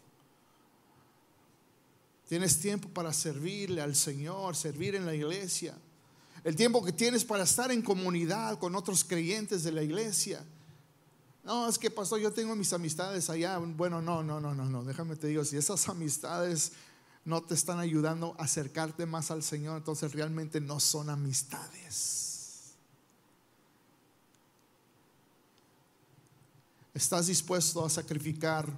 Tienes 2.28 2.60
tiempo 2.60 2.88
para 2.90 3.12
servirle 3.12 3.80
al 3.80 3.96
Señor, 3.96 4.54
servir 4.54 4.94
en 4.94 5.06
la 5.06 5.14
iglesia. 5.14 5.74
El 6.44 6.54
tiempo 6.54 6.84
que 6.84 6.92
tienes 6.92 7.24
para 7.24 7.44
estar 7.44 7.72
en 7.72 7.80
comunidad 7.80 8.58
con 8.58 8.74
otros 8.74 9.02
creyentes 9.02 9.62
de 9.62 9.72
la 9.72 9.82
iglesia. 9.82 10.44
No, 11.44 11.66
es 11.66 11.78
que 11.78 11.90
pastor, 11.90 12.20
yo 12.20 12.30
tengo 12.30 12.54
mis 12.54 12.72
amistades 12.74 13.30
allá. 13.30 13.56
Bueno, 13.58 14.02
no, 14.02 14.22
no, 14.22 14.38
no, 14.38 14.54
no, 14.54 14.66
no. 14.66 14.84
Déjame 14.84 15.16
te 15.16 15.28
digo, 15.28 15.44
si 15.46 15.56
esas 15.56 15.88
amistades 15.88 16.72
no 17.24 17.42
te 17.42 17.54
están 17.54 17.78
ayudando 17.78 18.36
a 18.38 18.44
acercarte 18.44 19.06
más 19.06 19.30
al 19.30 19.42
Señor, 19.42 19.78
entonces 19.78 20.12
realmente 20.12 20.60
no 20.60 20.78
son 20.80 21.08
amistades. 21.08 22.27
¿Estás 26.98 27.28
dispuesto 27.28 27.84
a 27.84 27.88
sacrificar? 27.88 28.68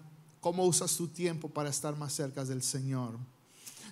¿Cómo 0.42 0.66
usas 0.66 0.94
tu 0.94 1.09
tiempo 1.09 1.48
para 1.48 1.70
estar 1.70 1.96
más 1.96 2.12
cerca 2.12 2.44
del 2.44 2.62
Señor? 2.62 3.18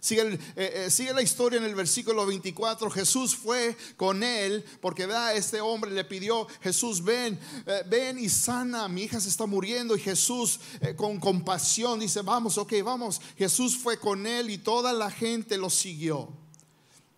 Sigue, 0.00 0.34
eh, 0.34 0.38
eh, 0.54 0.90
sigue, 0.90 1.14
la 1.14 1.22
historia 1.22 1.56
en 1.56 1.64
el 1.64 1.74
versículo 1.74 2.26
24. 2.26 2.90
Jesús 2.90 3.34
fue 3.34 3.74
con 3.96 4.22
él 4.22 4.62
porque 4.82 5.06
¿verdad? 5.06 5.34
este 5.34 5.62
hombre 5.62 5.90
le 5.92 6.04
pidió, 6.04 6.46
Jesús, 6.60 7.02
ven, 7.02 7.40
eh, 7.64 7.82
ven 7.88 8.18
y 8.18 8.28
sana, 8.28 8.86
mi 8.86 9.04
hija 9.04 9.18
se 9.18 9.30
está 9.30 9.46
muriendo. 9.46 9.96
Y 9.96 10.00
Jesús 10.00 10.60
con 10.96 11.18
compasión 11.18 11.98
dice, 11.98 12.20
vamos, 12.20 12.58
ok, 12.58 12.74
vamos. 12.84 13.22
Jesús 13.38 13.78
fue 13.78 13.98
con 13.98 14.26
él 14.26 14.50
y 14.50 14.58
toda 14.58 14.92
la 14.92 15.10
gente 15.10 15.56
lo 15.56 15.70
siguió. 15.70 16.28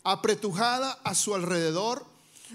Apretujada 0.05 0.93
a 1.03 1.17
su 1.17 1.35
alrededor, 1.35 2.07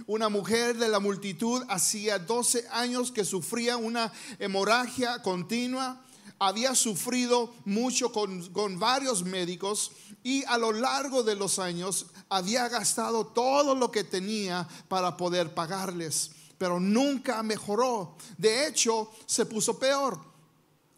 una 0.08 0.30
mujer 0.30 0.78
de 0.78 0.90
la 0.90 1.00
multitud 1.00 1.64
hacía 1.70 2.20
12 2.20 2.68
años 2.72 3.12
que 3.12 3.26
sufría 3.26 3.78
una 3.78 4.12
hemorragia 4.40 5.22
continua. 5.22 6.02
Había 6.38 6.76
sufrido 6.76 7.54
mucho 7.64 8.12
con, 8.12 8.46
con, 8.50 8.78
varios 8.78 9.24
médicos 9.24 9.92
y 10.22 10.44
a 10.46 10.58
lo 10.58 10.74
largo 10.74 11.24
de 11.24 11.36
los 11.36 11.60
años 11.60 12.08
había 12.28 12.68
gastado 12.68 13.28
todo 13.28 13.74
lo 13.74 13.90
que 13.90 14.04
tenía 14.04 14.68
para 14.90 15.16
poder 15.16 15.54
pagarles, 15.54 16.32
pero 16.58 16.80
nunca 16.80 17.42
mejoró. 17.42 18.18
De 18.38 18.68
hecho, 18.68 19.10
se 19.26 19.46
puso 19.46 19.80
peor. 19.80 20.20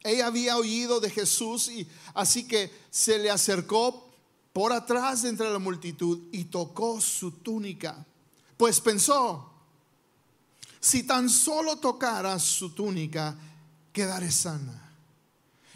Ella 0.03 0.27
había 0.27 0.57
oído 0.57 0.99
de 0.99 1.11
Jesús 1.11 1.69
y 1.69 1.87
así 2.15 2.47
que 2.47 2.71
se 2.89 3.19
le 3.19 3.29
acercó 3.29 4.09
por 4.53 4.73
atrás 4.73 5.21
de 5.21 5.29
entre 5.29 5.51
la 5.51 5.59
multitud 5.59 6.29
y 6.31 6.45
tocó 6.45 6.99
su 6.99 7.31
túnica 7.31 8.06
pues 8.57 8.81
pensó, 8.81 9.49
si 10.79 11.03
tan 11.03 11.29
solo 11.29 11.77
tocara 11.77 12.39
su 12.39 12.71
túnica, 12.71 13.37
quedaré 13.93 14.31
sana. 14.31 14.83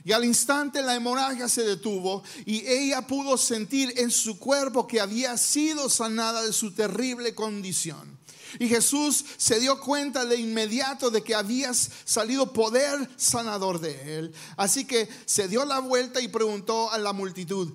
Y 0.04 0.14
al 0.14 0.26
instante 0.26 0.82
la 0.82 0.96
hemorragia 0.96 1.48
se 1.48 1.64
detuvo 1.64 2.24
y 2.46 2.66
ella 2.66 3.06
pudo 3.06 3.38
sentir 3.38 3.94
en 3.98 4.10
su 4.10 4.40
cuerpo 4.40 4.88
que 4.88 5.00
había 5.00 5.38
sido 5.38 5.90
sanada 5.90 6.42
de 6.42 6.54
su 6.54 6.72
terrible 6.72 7.36
condición. 7.36 8.20
Y 8.60 8.68
Jesús 8.68 9.24
se 9.38 9.60
dio 9.60 9.80
cuenta 9.80 10.26
de 10.26 10.38
inmediato 10.38 11.10
de 11.10 11.24
que 11.24 11.36
había 11.36 11.74
salido 11.74 12.52
poder 12.52 13.10
sanador 13.16 13.80
de 13.80 14.18
él. 14.18 14.34
Así 14.58 14.86
que 14.86 15.08
se 15.26 15.48
dio 15.48 15.66
la 15.66 15.80
vuelta 15.80 16.20
y 16.20 16.28
preguntó 16.28 16.92
a 16.92 16.98
la 16.98 17.14
multitud, 17.14 17.72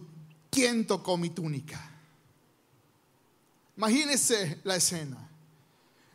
¿quién 0.51 0.87
tocó 0.87 1.17
mi 1.17 1.31
túnica? 1.31 1.96
Imagínese 3.77 4.61
la 4.65 4.77
escena. 4.77 5.27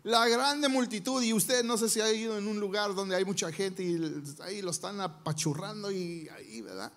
La 0.03 0.27
grande 0.27 0.67
multitud, 0.67 1.21
y 1.21 1.31
usted 1.31 1.63
no 1.63 1.77
sé 1.77 1.87
si 1.87 2.01
ha 2.01 2.11
ido 2.11 2.37
en 2.37 2.47
un 2.47 2.59
lugar 2.59 2.95
donde 2.95 3.15
hay 3.15 3.23
mucha 3.23 3.51
gente 3.51 3.83
y 3.83 4.23
ahí 4.41 4.63
lo 4.63 4.71
están 4.71 4.99
apachurrando 4.99 5.91
y 5.91 6.27
ahí, 6.29 6.61
¿verdad? 6.61 6.91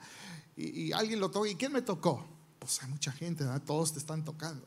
Y, 0.57 0.91
alguien 0.93 1.21
lo 1.21 1.31
toca. 1.31 1.49
¿Y 1.49 1.55
quién 1.55 1.73
me 1.73 1.83
tocó? 1.83 2.25
Pues 2.59 2.83
hay 2.83 2.89
mucha 2.89 3.13
gente, 3.13 3.45
¿verdad? 3.45 3.61
Todos 3.67 3.93
te 3.93 3.99
están 3.99 4.25
tocando. 4.25 4.67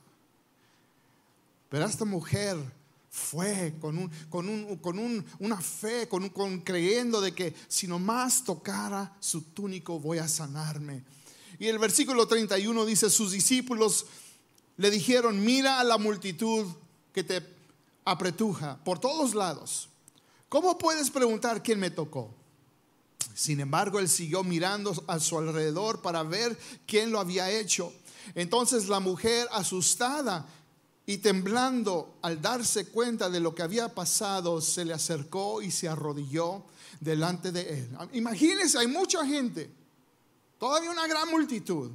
Pero 1.70 1.86
esta 1.86 2.06
mujer 2.06 2.58
fue 3.10 3.74
con, 3.82 3.98
un, 3.98 4.12
con, 4.30 4.48
un, 4.48 4.78
con 4.78 5.00
un, 5.00 5.26
una 5.40 5.60
fe, 5.60 6.08
con, 6.08 6.30
con 6.30 6.60
creyendo 6.60 7.20
de 7.22 7.34
que 7.34 7.56
si 7.68 7.88
nomás 7.88 8.44
tocara 8.44 9.18
su 9.20 9.42
túnico 9.42 10.00
voy 10.00 10.20
a 10.20 10.28
sanarme. 10.28 11.04
Y 11.58 11.68
el 11.68 11.80
versículo 11.80 12.28
31 12.28 12.86
dice, 12.86 13.10
sus 13.10 13.32
discípulos 13.32 14.06
le 14.78 14.92
dijeron, 14.92 15.44
mira 15.44 15.80
a 15.80 15.84
la 15.84 15.98
multitud 15.98 16.66
que 17.12 17.24
te 17.24 17.44
apretuja 18.06 18.78
por 18.84 19.00
todos 19.00 19.34
lados. 19.34 19.90
¿Cómo 20.50 20.78
puedes 20.78 21.10
preguntar 21.10 21.62
quién 21.62 21.80
me 21.80 21.90
tocó? 21.90 22.34
Sin 23.34 23.60
embargo, 23.60 24.00
él 24.00 24.08
siguió 24.08 24.44
mirando 24.44 25.04
a 25.08 25.20
su 25.20 25.38
alrededor 25.38 26.02
para 26.02 26.24
ver 26.24 26.58
quién 26.86 27.12
lo 27.12 27.20
había 27.20 27.52
hecho. 27.52 27.92
Entonces 28.34 28.88
la 28.88 29.00
mujer, 29.00 29.48
asustada 29.52 30.48
y 31.06 31.18
temblando 31.18 32.16
al 32.22 32.42
darse 32.42 32.88
cuenta 32.88 33.30
de 33.30 33.40
lo 33.40 33.56
que 33.56 33.64
había 33.64 33.94
pasado, 33.94 34.62
se 34.62 34.86
le 34.86 34.94
acercó 34.94 35.62
y 35.62 35.72
se 35.72 35.88
arrodilló 35.88 36.64
delante 37.00 37.52
de 37.52 37.80
él. 37.80 37.98
Imagínense, 38.14 38.78
hay 38.78 38.88
mucha 38.88 39.26
gente, 39.26 39.70
todavía 40.58 40.92
una 40.92 41.08
gran 41.08 41.30
multitud 41.30 41.92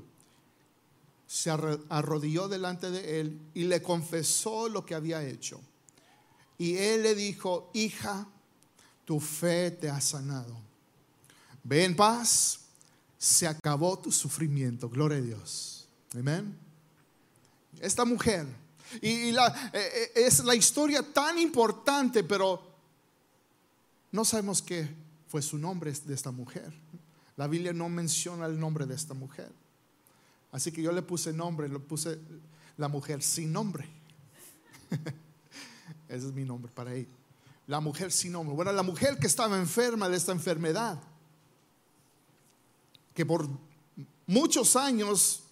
se 1.32 1.48
arrodilló 1.48 2.46
delante 2.46 2.90
de 2.90 3.18
él 3.18 3.40
y 3.54 3.64
le 3.64 3.80
confesó 3.80 4.68
lo 4.68 4.84
que 4.84 4.94
había 4.94 5.26
hecho. 5.26 5.62
Y 6.58 6.76
él 6.76 7.04
le 7.04 7.14
dijo, 7.14 7.70
hija, 7.72 8.28
tu 9.06 9.18
fe 9.18 9.70
te 9.70 9.88
ha 9.88 9.98
sanado. 9.98 10.54
Ve 11.64 11.84
en 11.84 11.96
paz, 11.96 12.60
se 13.16 13.46
acabó 13.46 13.98
tu 13.98 14.12
sufrimiento. 14.12 14.90
Gloria 14.90 15.16
a 15.16 15.20
Dios. 15.22 15.88
Amén. 16.14 16.54
Esta 17.80 18.04
mujer, 18.04 18.46
y, 19.00 19.32
la, 19.32 19.70
eh, 19.72 19.80
eh, 19.80 20.12
es 20.26 20.44
la 20.44 20.54
historia 20.54 21.02
tan 21.14 21.38
importante, 21.38 22.22
pero 22.24 22.62
no 24.10 24.22
sabemos 24.26 24.60
qué 24.60 24.86
fue 25.28 25.40
su 25.40 25.56
nombre 25.56 25.90
de 25.92 26.12
esta 26.12 26.30
mujer. 26.30 26.74
La 27.38 27.46
Biblia 27.46 27.72
no 27.72 27.88
menciona 27.88 28.44
el 28.44 28.60
nombre 28.60 28.84
de 28.84 28.94
esta 28.94 29.14
mujer. 29.14 29.61
Así 30.52 30.70
que 30.70 30.82
yo 30.82 30.92
le 30.92 31.02
puse 31.02 31.32
nombre, 31.32 31.68
le 31.68 31.80
puse 31.80 32.20
la 32.76 32.88
mujer 32.88 33.22
sin 33.22 33.52
nombre. 33.52 33.88
Ese 36.08 36.26
es 36.26 36.32
mi 36.32 36.44
nombre 36.44 36.70
para 36.72 36.94
ella. 36.94 37.08
La 37.66 37.80
mujer 37.80 38.12
sin 38.12 38.32
nombre. 38.32 38.54
Bueno, 38.54 38.70
la 38.70 38.82
mujer 38.82 39.18
que 39.18 39.26
estaba 39.26 39.56
enferma 39.58 40.10
de 40.10 40.18
esta 40.18 40.32
enfermedad, 40.32 41.00
que 43.14 43.24
por 43.24 43.48
muchos 44.26 44.76
años 44.76 45.44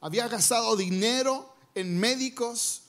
había 0.00 0.26
gastado 0.26 0.76
dinero 0.76 1.54
en 1.74 1.98
médicos 1.98 2.82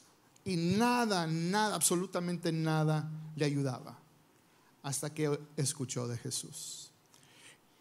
y 0.44 0.56
nada, 0.56 1.28
nada, 1.28 1.76
absolutamente 1.76 2.52
nada 2.52 3.10
le 3.36 3.46
ayudaba. 3.46 4.00
Hasta 4.82 5.13
que 5.13 5.39
escuchó 5.56 6.08
de 6.08 6.18
Jesús. 6.18 6.89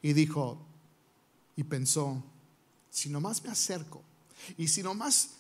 Y 0.02 0.12
dijo, 0.12 0.58
y 1.56 1.64
pensó, 1.64 2.22
si 2.92 3.09
nomás 3.09 3.42
me 3.42 3.50
acerco 3.50 4.02
y 4.59 4.68
si 4.68 4.83
nomás 4.83 5.31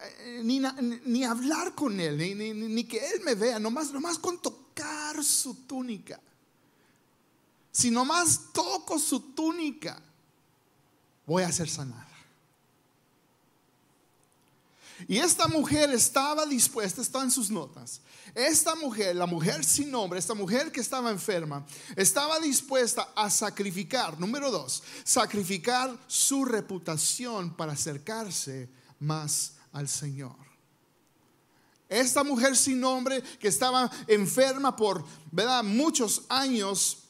eh, 0.00 0.42
ni, 0.42 0.60
ni, 1.06 1.22
hablar 1.22 1.74
con 1.74 1.98
él, 2.00 2.18
ni, 2.18 2.34
ni, 2.34 2.84
que 2.84 2.98
él 2.98 3.20
me 3.24 3.36
vea, 3.36 3.60
nomás, 3.60 3.92
nomás 3.92 4.18
con 4.18 4.42
tocar 4.42 5.22
su 5.22 5.54
túnica. 5.66 6.20
Si 7.70 7.90
nomás 7.90 8.52
toco 8.52 8.98
su 8.98 9.20
túnica, 9.20 10.00
voy 11.24 11.44
a 11.44 11.52
ser 11.52 11.68
sanada. 11.68 12.07
Y 15.06 15.18
esta 15.18 15.46
mujer 15.46 15.90
estaba 15.90 16.44
dispuesta, 16.46 17.00
está 17.00 17.22
en 17.22 17.30
sus 17.30 17.50
notas. 17.50 18.00
Esta 18.34 18.74
mujer, 18.74 19.14
la 19.14 19.26
mujer 19.26 19.64
sin 19.64 19.90
nombre, 19.90 20.18
esta 20.18 20.34
mujer 20.34 20.72
que 20.72 20.80
estaba 20.80 21.10
enferma, 21.10 21.64
estaba 21.94 22.40
dispuesta 22.40 23.12
a 23.14 23.30
sacrificar, 23.30 24.18
número 24.18 24.50
dos, 24.50 24.82
sacrificar 25.04 25.96
su 26.06 26.44
reputación 26.44 27.54
para 27.54 27.72
acercarse 27.72 28.68
más 28.98 29.54
al 29.72 29.88
Señor. 29.88 30.36
Esta 31.88 32.22
mujer 32.22 32.56
sin 32.56 32.80
nombre 32.80 33.22
que 33.38 33.48
estaba 33.48 33.90
enferma 34.06 34.76
por, 34.76 35.04
¿verdad? 35.30 35.62
Muchos 35.62 36.22
años, 36.28 37.04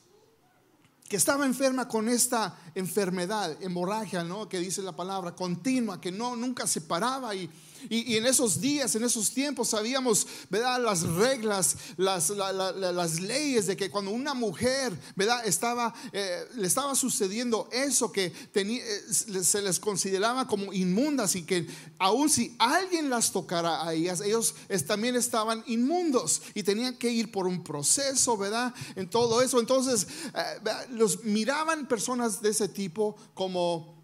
que 1.08 1.16
estaba 1.16 1.46
enferma 1.46 1.88
con 1.88 2.08
esta 2.08 2.56
enfermedad, 2.74 3.60
hemorragia, 3.62 4.22
¿no? 4.22 4.48
Que 4.48 4.58
dice 4.58 4.82
la 4.82 4.94
palabra, 4.94 5.34
continua, 5.34 6.00
que 6.00 6.12
no, 6.12 6.36
nunca 6.36 6.66
se 6.66 6.82
paraba 6.82 7.34
y 7.34 7.50
y, 7.88 8.16
en 8.16 8.26
esos 8.26 8.60
días, 8.60 8.94
en 8.94 9.04
esos 9.04 9.30
tiempos, 9.32 9.68
sabíamos, 9.68 10.26
¿verdad? 10.50 10.82
Las 10.82 11.02
reglas, 11.02 11.76
las, 11.96 12.30
las 12.30 13.20
leyes 13.20 13.66
de 13.66 13.76
que 13.76 13.90
cuando 13.90 14.10
una 14.10 14.34
mujer, 14.34 14.98
¿verdad? 15.16 15.46
Estaba, 15.46 15.94
eh, 16.12 16.44
le 16.56 16.66
estaba 16.66 16.94
sucediendo 16.94 17.68
eso 17.72 18.12
que 18.12 18.30
tenía, 18.30 18.82
eh, 18.84 19.42
se 19.42 19.62
les 19.62 19.78
consideraba 19.78 20.46
como 20.46 20.72
inmundas 20.72 21.36
y 21.36 21.42
que 21.42 21.66
aun 21.98 22.28
si 22.28 22.54
alguien 22.58 23.10
las 23.10 23.32
tocara 23.32 23.86
a 23.86 23.94
ellas, 23.94 24.20
ellos 24.20 24.54
también 24.86 25.16
estaban 25.16 25.62
inmundos 25.66 26.42
y 26.54 26.62
tenían 26.62 26.96
que 26.96 27.10
ir 27.10 27.30
por 27.30 27.46
un 27.46 27.62
proceso, 27.62 28.36
¿verdad? 28.36 28.74
En 28.96 29.08
todo 29.08 29.42
eso. 29.42 29.60
Entonces, 29.60 30.06
eh, 30.34 30.86
los 30.90 31.24
miraban 31.24 31.86
personas 31.86 32.40
de 32.42 32.50
ese 32.50 32.68
tipo 32.68 33.16
como 33.34 33.97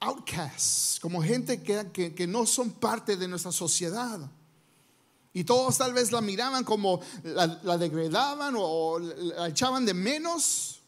outcasts, 0.00 0.98
como 1.00 1.22
gente 1.22 1.62
que, 1.62 2.12
que, 2.14 2.26
no 2.26 2.46
son 2.46 2.70
parte 2.70 3.16
de 3.16 3.28
nuestra 3.28 3.52
sociedad. 3.52 4.18
Y 5.32 5.44
todos 5.44 5.78
tal 5.78 5.92
vez 5.92 6.10
la 6.10 6.20
miraban 6.20 6.64
como 6.64 7.00
la, 7.22 7.78
degradaban 7.78 8.54
o, 8.56 8.98
la 8.98 9.48
echaban 9.48 9.84
de 9.84 9.94
menos. 9.94 10.80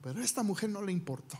Pero 0.00 0.20
a 0.20 0.24
esta 0.24 0.42
mujer 0.42 0.70
no 0.70 0.82
le 0.82 0.90
importó. 0.90 1.38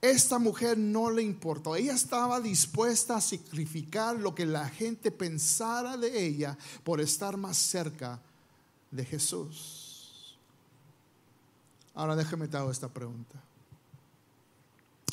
Esta 0.00 0.38
mujer 0.38 0.78
no 0.78 1.10
le 1.10 1.22
importó. 1.22 1.74
Ella 1.74 1.94
estaba 1.94 2.40
dispuesta 2.40 3.16
a 3.16 3.20
sacrificar 3.20 4.16
lo 4.16 4.32
que 4.32 4.46
la 4.46 4.68
gente 4.68 5.10
pensara 5.10 5.96
de 5.96 6.24
ella 6.24 6.56
por 6.84 7.00
estar 7.00 7.36
más 7.36 7.56
cerca 7.56 8.20
de 8.92 9.04
Jesús. 9.04 10.38
Ahora 11.94 12.14
déjeme 12.14 12.46
te 12.46 12.56
hago 12.56 12.70
esta 12.70 12.88
pregunta. 12.88 13.42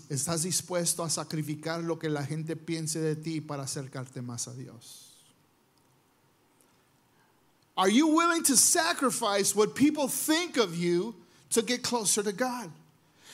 ¿Estás 0.10 0.44
dispuesto 0.44 1.04
a 1.04 1.10
sacrificar 1.10 1.84
lo 1.84 1.98
que 1.98 2.10
la 2.10 2.24
gente 2.24 2.56
piense 2.56 3.00
de 3.00 3.16
ti 3.16 3.42
para 3.42 3.64
acercarte 3.64 4.22
más 4.22 4.48
a 4.48 4.54
Dios? 4.54 5.06
Are 7.78 7.90
you 7.90 8.08
willing 8.08 8.44
to 8.44 8.56
sacrifice 8.56 9.56
what 9.56 9.76
people 9.76 10.08
think 10.08 10.58
of 10.58 10.76
you 10.76 11.16
to 11.50 11.62
get 11.62 11.84
closer 11.84 12.24
to 12.24 12.32
God? 12.32 12.72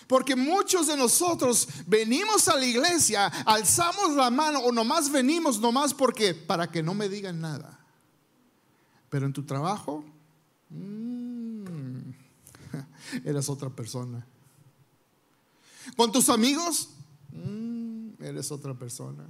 Porque 0.08 0.36
muchos 0.36 0.88
de 0.88 0.98
nosotros 0.98 1.68
venimos 1.88 2.48
a 2.48 2.56
la 2.56 2.66
iglesia, 2.66 3.28
alzamos 3.46 4.16
la 4.16 4.30
mano 4.30 4.60
o 4.60 4.72
nomás 4.72 5.10
venimos 5.10 5.60
nomás 5.60 5.94
porque 5.94 6.34
para 6.34 6.68
que 6.68 6.82
no 6.82 6.94
me 6.94 7.08
digan 7.08 7.40
nada. 7.40 7.80
Pero 9.10 9.26
en 9.26 9.34
tu 9.34 9.44
trabajo, 9.44 10.04
mmm, 10.70 12.12
eres 13.26 13.48
otra 13.48 13.70
persona. 13.70 14.26
Con 15.98 16.12
tus 16.12 16.30
amigos, 16.30 16.90
mm, 17.32 18.24
eres 18.24 18.52
otra 18.52 18.74
persona. 18.74 19.24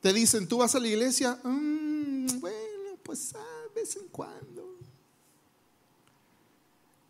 Te 0.00 0.12
dicen, 0.12 0.46
¿tú 0.46 0.58
vas 0.58 0.74
a 0.74 0.80
la 0.80 0.88
iglesia? 0.88 1.38
Mm, 1.42 2.40
bueno, 2.40 2.96
pues 3.02 3.34
a 3.34 3.74
vez 3.74 3.96
en 3.96 4.08
cuando. 4.08 4.76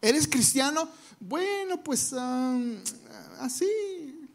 ¿Eres 0.00 0.29
cristiano? 0.29 0.88
Bueno, 1.18 1.83
pues 1.83 2.12
así. 3.38 4.29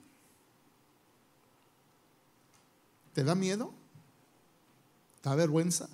¿Te 3.14 3.24
da 3.24 3.36
miedo? 3.36 3.74
¿Te 5.22 5.30
da 5.30 5.36
vergüenza? 5.36 5.88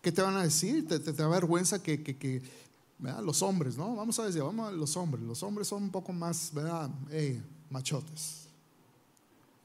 ¿Qué 0.00 0.10
te 0.10 0.20
van 0.20 0.36
a 0.36 0.42
decir? 0.42 0.86
¿Te, 0.88 0.98
da 0.98 1.28
vergüenza 1.28 1.82
que, 1.82 2.02
que 2.02 2.42
los 3.02 3.42
hombres, 3.42 3.76
¿no? 3.76 3.96
Vamos 3.96 4.18
a 4.18 4.26
decir, 4.26 4.42
vamos 4.42 4.68
a 4.68 4.72
los 4.72 4.96
hombres. 4.96 5.24
Los 5.24 5.42
hombres 5.42 5.66
son 5.66 5.84
un 5.84 5.90
poco 5.90 6.12
más, 6.12 6.52
¿verdad? 6.54 6.88
machotes. 7.70 8.48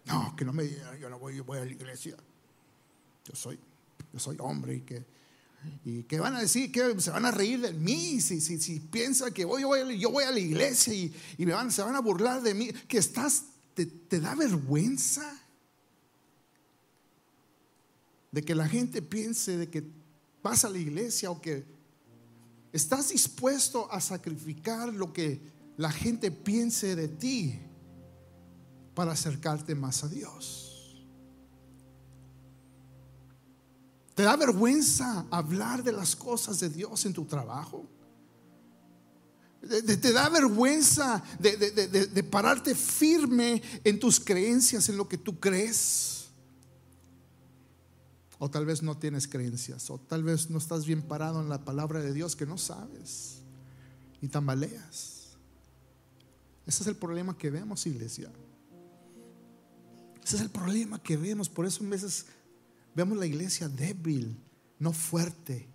No, 0.06 0.36
que 0.36 0.46
no 0.46 0.54
me 0.54 0.70
yo 1.00 1.10
no 1.10 1.20
voy, 1.20 1.36
yo 1.36 1.44
voy 1.44 1.60
a 1.60 1.66
la 1.66 1.72
iglesia. 1.72 2.16
Yo 3.26 3.36
soy, 3.36 3.60
yo 4.14 4.20
soy 4.20 4.38
hombre 4.40 4.76
y 4.76 4.82
que, 4.82 5.06
y 5.84 6.04
que 6.04 6.20
van 6.20 6.36
a 6.36 6.40
decir, 6.40 6.72
que 6.72 7.00
se 7.00 7.12
van 7.12 7.26
a 7.26 7.32
reír 7.32 7.60
de 7.60 7.74
mí 7.74 8.22
si, 8.22 8.40
si, 8.40 8.60
si 8.60 8.80
piensan 8.80 9.34
que 9.34 9.44
voy, 9.44 9.64
yo, 9.64 9.68
voy, 9.68 10.00
yo 10.00 10.10
voy 10.10 10.24
a 10.24 10.32
la 10.32 10.40
iglesia 10.40 10.94
y, 10.94 11.14
y 11.38 11.46
me 11.46 11.52
van, 11.52 11.72
se 11.72 11.82
van 11.82 11.96
a 11.96 12.00
burlar 12.00 12.42
de 12.42 12.54
mí. 12.54 12.72
Que 12.88 12.98
estás, 12.98 13.44
te, 13.74 13.86
te 13.86 14.20
da 14.20 14.34
vergüenza 14.34 15.40
de 18.32 18.44
que 18.44 18.56
la 18.56 18.68
gente 18.68 19.02
piense 19.02 19.58
de 19.58 19.70
que 19.70 19.84
vas 20.42 20.64
a 20.64 20.70
la 20.70 20.78
iglesia 20.78 21.30
o 21.30 21.42
que 21.42 21.77
¿Estás 22.72 23.10
dispuesto 23.10 23.92
a 23.92 24.02
sacrificar 24.02 24.94
lo 24.94 25.14
que 25.14 25.42
la 25.78 25.92
gente 25.92 26.32
piense 26.32 26.96
de 26.96 27.08
ti 27.08 27.60
para 28.94 29.14
acercarte 29.14 29.76
más 29.76 30.04
a 30.04 30.08
Dios? 30.08 30.68
¿Te 34.18 34.24
da 34.24 34.36
vergüenza 34.36 35.28
hablar 35.30 35.84
de 35.84 35.92
las 35.92 36.16
cosas 36.16 36.60
de 36.60 36.70
Dios 36.70 37.06
en 37.06 37.14
tu 37.14 37.26
trabajo? 37.26 37.88
¿Te 39.62 40.12
da 40.12 40.28
vergüenza 40.30 41.24
de, 41.40 42.24
pararte 42.24 42.74
firme 42.74 43.62
en 43.84 44.00
tus 44.00 44.20
creencias, 44.20 44.90
en 44.90 44.98
lo 44.98 45.08
que 45.08 45.20
tú 45.20 45.40
crees? 45.40 46.17
O 48.40 48.50
tal 48.50 48.66
vez 48.66 48.84
no 48.84 48.98
tienes 48.98 49.28
creencias, 49.28 49.90
o 49.90 49.98
tal 49.98 50.24
vez 50.24 50.50
no 50.50 50.58
estás 50.58 50.86
bien 50.86 51.02
parado 51.02 51.42
en 51.42 51.50
la 51.50 51.66
palabra 51.66 52.02
de 52.02 52.14
Dios 52.14 52.36
que 52.36 52.46
no 52.46 52.58
sabes 52.58 53.42
y 54.22 54.28
tambaleas. 54.28 55.38
Ese 56.66 56.84
es 56.84 56.88
el 56.88 56.96
problema 56.96 57.38
que 57.38 57.50
vemos, 57.50 57.86
iglesia. 57.88 58.32
Ese 60.24 60.36
es 60.36 60.42
el 60.42 60.50
problema 60.50 61.02
que 61.02 61.18
vemos. 61.18 61.50
Por 61.50 61.66
eso 61.66 61.84
a 61.84 61.88
veces 61.88 62.26
vemos 62.94 63.18
la 63.18 63.26
iglesia 63.26 63.70
débil, 63.70 64.38
no 64.78 64.94
fuerte, 64.94 65.68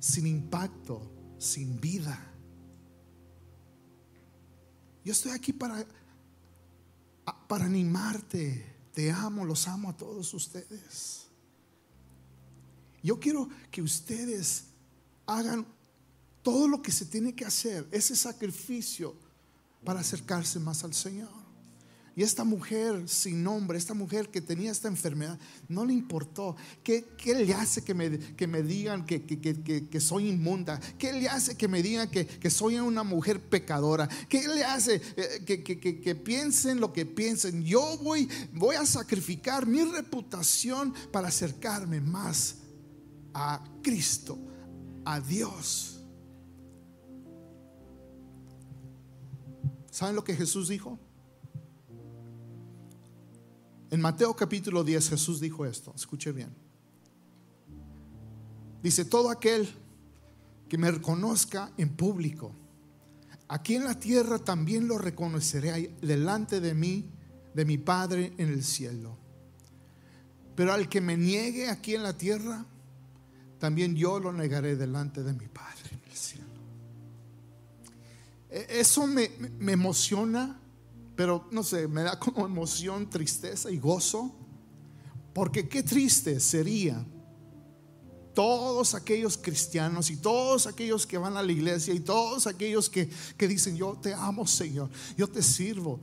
sin 0.00 0.26
impacto, 0.26 1.02
sin 1.38 1.80
vida. 1.80 2.18
Yo 5.04 5.12
estoy 5.12 5.32
aquí 5.32 5.52
para 5.52 5.86
para 7.48 7.66
animarte. 7.66 8.74
Te 8.92 9.10
amo, 9.10 9.44
los 9.44 9.66
amo 9.68 9.90
a 9.90 9.96
todos 9.96 10.32
ustedes. 10.34 11.23
Yo 13.04 13.20
quiero 13.20 13.50
que 13.70 13.82
ustedes 13.82 14.64
hagan 15.26 15.66
todo 16.42 16.66
lo 16.66 16.80
que 16.80 16.90
se 16.90 17.04
tiene 17.04 17.34
que 17.34 17.44
hacer, 17.44 17.86
ese 17.92 18.16
sacrificio 18.16 19.14
para 19.84 20.00
acercarse 20.00 20.58
más 20.58 20.84
al 20.84 20.94
Señor. 20.94 21.28
Y 22.16 22.22
esta 22.22 22.44
mujer 22.44 23.06
sin 23.06 23.42
nombre, 23.42 23.76
esta 23.76 23.92
mujer 23.92 24.30
que 24.30 24.40
tenía 24.40 24.70
esta 24.70 24.88
enfermedad, 24.88 25.38
no 25.68 25.84
le 25.84 25.92
importó. 25.92 26.56
¿Qué, 26.82 27.04
le 27.26 27.52
hace 27.52 27.82
que 27.82 27.92
me, 27.92 28.18
que 28.18 28.46
me 28.46 28.62
digan 28.62 29.04
que, 29.04 29.22
que, 29.24 30.00
soy 30.00 30.28
inmunda? 30.28 30.80
¿Qué 30.96 31.12
le 31.12 31.28
hace 31.28 31.56
que 31.56 31.68
me 31.68 31.82
digan 31.82 32.08
que, 32.08 32.50
soy 32.50 32.76
una 32.76 33.02
mujer 33.02 33.38
pecadora? 33.38 34.08
¿Qué 34.30 34.48
le 34.48 34.64
hace 34.64 35.02
eh, 35.16 35.44
que, 35.44 36.14
piensen 36.14 36.80
lo 36.80 36.90
que 36.92 37.04
piensen? 37.04 37.64
Yo 37.64 37.98
voy, 37.98 38.28
voy 38.54 38.76
a 38.76 38.86
sacrificar 38.86 39.66
mi 39.66 39.82
reputación 39.82 40.94
para 41.10 41.28
acercarme 41.28 42.00
más 42.00 42.54
a 43.34 43.62
Cristo, 43.82 44.38
a 45.04 45.20
Dios. 45.20 46.00
¿Saben 49.90 50.16
lo 50.16 50.24
que 50.24 50.34
Jesús 50.34 50.68
dijo? 50.68 50.98
En 53.90 54.00
Mateo 54.00 54.34
capítulo 54.34 54.82
10 54.82 55.10
Jesús 55.10 55.40
dijo 55.40 55.66
esto, 55.66 55.92
escuche 55.94 56.32
bien. 56.32 56.52
Dice, 58.82 59.04
todo 59.04 59.30
aquel 59.30 59.68
que 60.68 60.78
me 60.78 60.90
reconozca 60.90 61.72
en 61.78 61.96
público, 61.96 62.52
aquí 63.48 63.76
en 63.76 63.84
la 63.84 63.98
tierra 63.98 64.38
también 64.38 64.88
lo 64.88 64.98
reconoceré 64.98 65.94
delante 66.02 66.60
de 66.60 66.74
mí, 66.74 67.08
de 67.54 67.64
mi 67.64 67.78
Padre 67.78 68.32
en 68.36 68.48
el 68.48 68.64
cielo. 68.64 69.16
Pero 70.56 70.72
al 70.72 70.88
que 70.88 71.00
me 71.00 71.16
niegue 71.16 71.70
aquí 71.70 71.94
en 71.94 72.02
la 72.02 72.16
tierra, 72.16 72.66
también 73.64 73.96
yo 73.96 74.20
lo 74.20 74.30
negaré 74.30 74.76
delante 74.76 75.22
de 75.22 75.32
mi 75.32 75.48
Padre 75.48 75.90
en 75.90 76.10
el 76.10 76.16
cielo. 76.16 76.44
E, 78.50 78.66
eso 78.80 79.06
me, 79.06 79.30
me 79.58 79.72
emociona 79.72 80.60
pero 81.16 81.46
no 81.50 81.62
sé, 81.62 81.86
me 81.88 82.02
da 82.02 82.18
como 82.18 82.44
emoción, 82.44 83.08
tristeza 83.08 83.70
y 83.70 83.78
gozo, 83.78 84.34
porque 85.32 85.68
qué 85.68 85.82
triste 85.82 86.40
sería 86.40 87.04
todos 88.34 88.94
aquellos 88.94 89.38
cristianos 89.38 90.10
y 90.10 90.16
todos 90.16 90.66
aquellos 90.66 91.06
que 91.06 91.18
van 91.18 91.36
a 91.36 91.42
la 91.42 91.52
iglesia 91.52 91.94
y 91.94 92.00
todos 92.00 92.46
aquellos 92.46 92.90
que, 92.90 93.08
que 93.36 93.46
dicen, 93.46 93.76
yo 93.76 93.96
te 94.00 94.12
amo 94.12 94.46
Señor, 94.46 94.90
yo 95.16 95.28
te 95.28 95.42
sirvo, 95.42 96.00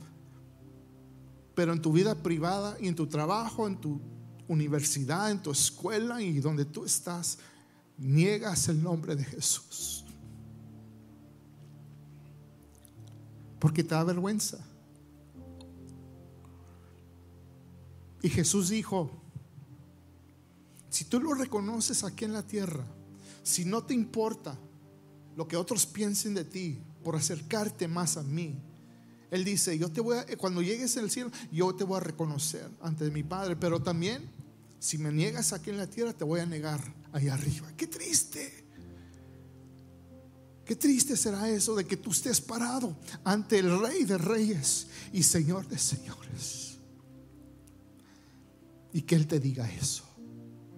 pero 1.54 1.74
en 1.74 1.82
tu 1.82 1.92
vida 1.92 2.14
privada 2.14 2.76
y 2.80 2.88
en 2.88 2.94
tu 2.94 3.06
trabajo, 3.06 3.66
en 3.66 3.78
tu 3.78 4.00
universidad, 4.48 5.30
en 5.30 5.42
tu 5.42 5.50
escuela 5.50 6.22
y 6.22 6.40
donde 6.40 6.64
tú 6.64 6.86
estás, 6.86 7.38
niegas 8.02 8.68
el 8.68 8.82
nombre 8.82 9.16
de 9.16 9.24
Jesús. 9.24 10.04
Porque 13.58 13.84
te 13.84 13.94
da 13.94 14.04
vergüenza. 14.04 14.58
Y 18.22 18.28
Jesús 18.28 18.68
dijo, 18.68 19.10
si 20.88 21.04
tú 21.04 21.20
lo 21.20 21.34
reconoces 21.34 22.04
aquí 22.04 22.24
en 22.24 22.32
la 22.32 22.46
tierra, 22.46 22.84
si 23.42 23.64
no 23.64 23.82
te 23.82 23.94
importa 23.94 24.56
lo 25.36 25.48
que 25.48 25.56
otros 25.56 25.86
piensen 25.86 26.34
de 26.34 26.44
ti 26.44 26.78
por 27.02 27.16
acercarte 27.16 27.88
más 27.88 28.16
a 28.16 28.22
mí, 28.22 28.60
Él 29.30 29.44
dice, 29.44 29.76
yo 29.78 29.90
te 29.90 30.00
voy 30.00 30.18
a, 30.18 30.26
cuando 30.36 30.62
llegues 30.62 30.96
el 30.96 31.10
cielo, 31.10 31.32
yo 31.50 31.74
te 31.74 31.82
voy 31.84 31.96
a 31.96 32.00
reconocer 32.00 32.68
ante 32.80 33.10
mi 33.10 33.22
Padre, 33.24 33.56
pero 33.56 33.82
también 33.82 34.30
si 34.78 34.98
me 34.98 35.10
niegas 35.10 35.52
aquí 35.52 35.70
en 35.70 35.78
la 35.78 35.88
tierra, 35.88 36.12
te 36.12 36.24
voy 36.24 36.40
a 36.40 36.46
negar 36.46 37.01
allá 37.12 37.34
arriba. 37.34 37.68
Qué 37.76 37.86
triste. 37.86 38.64
Qué 40.64 40.76
triste 40.76 41.16
será 41.16 41.48
eso 41.48 41.74
de 41.74 41.84
que 41.84 41.96
tú 41.96 42.10
estés 42.10 42.40
parado 42.40 42.96
ante 43.24 43.58
el 43.58 43.80
Rey 43.80 44.04
de 44.04 44.16
Reyes 44.16 44.86
y 45.12 45.22
Señor 45.22 45.66
de 45.66 45.78
Señores 45.78 46.78
y 48.92 49.02
que 49.02 49.14
Él 49.14 49.26
te 49.26 49.40
diga 49.40 49.70
eso. 49.70 50.04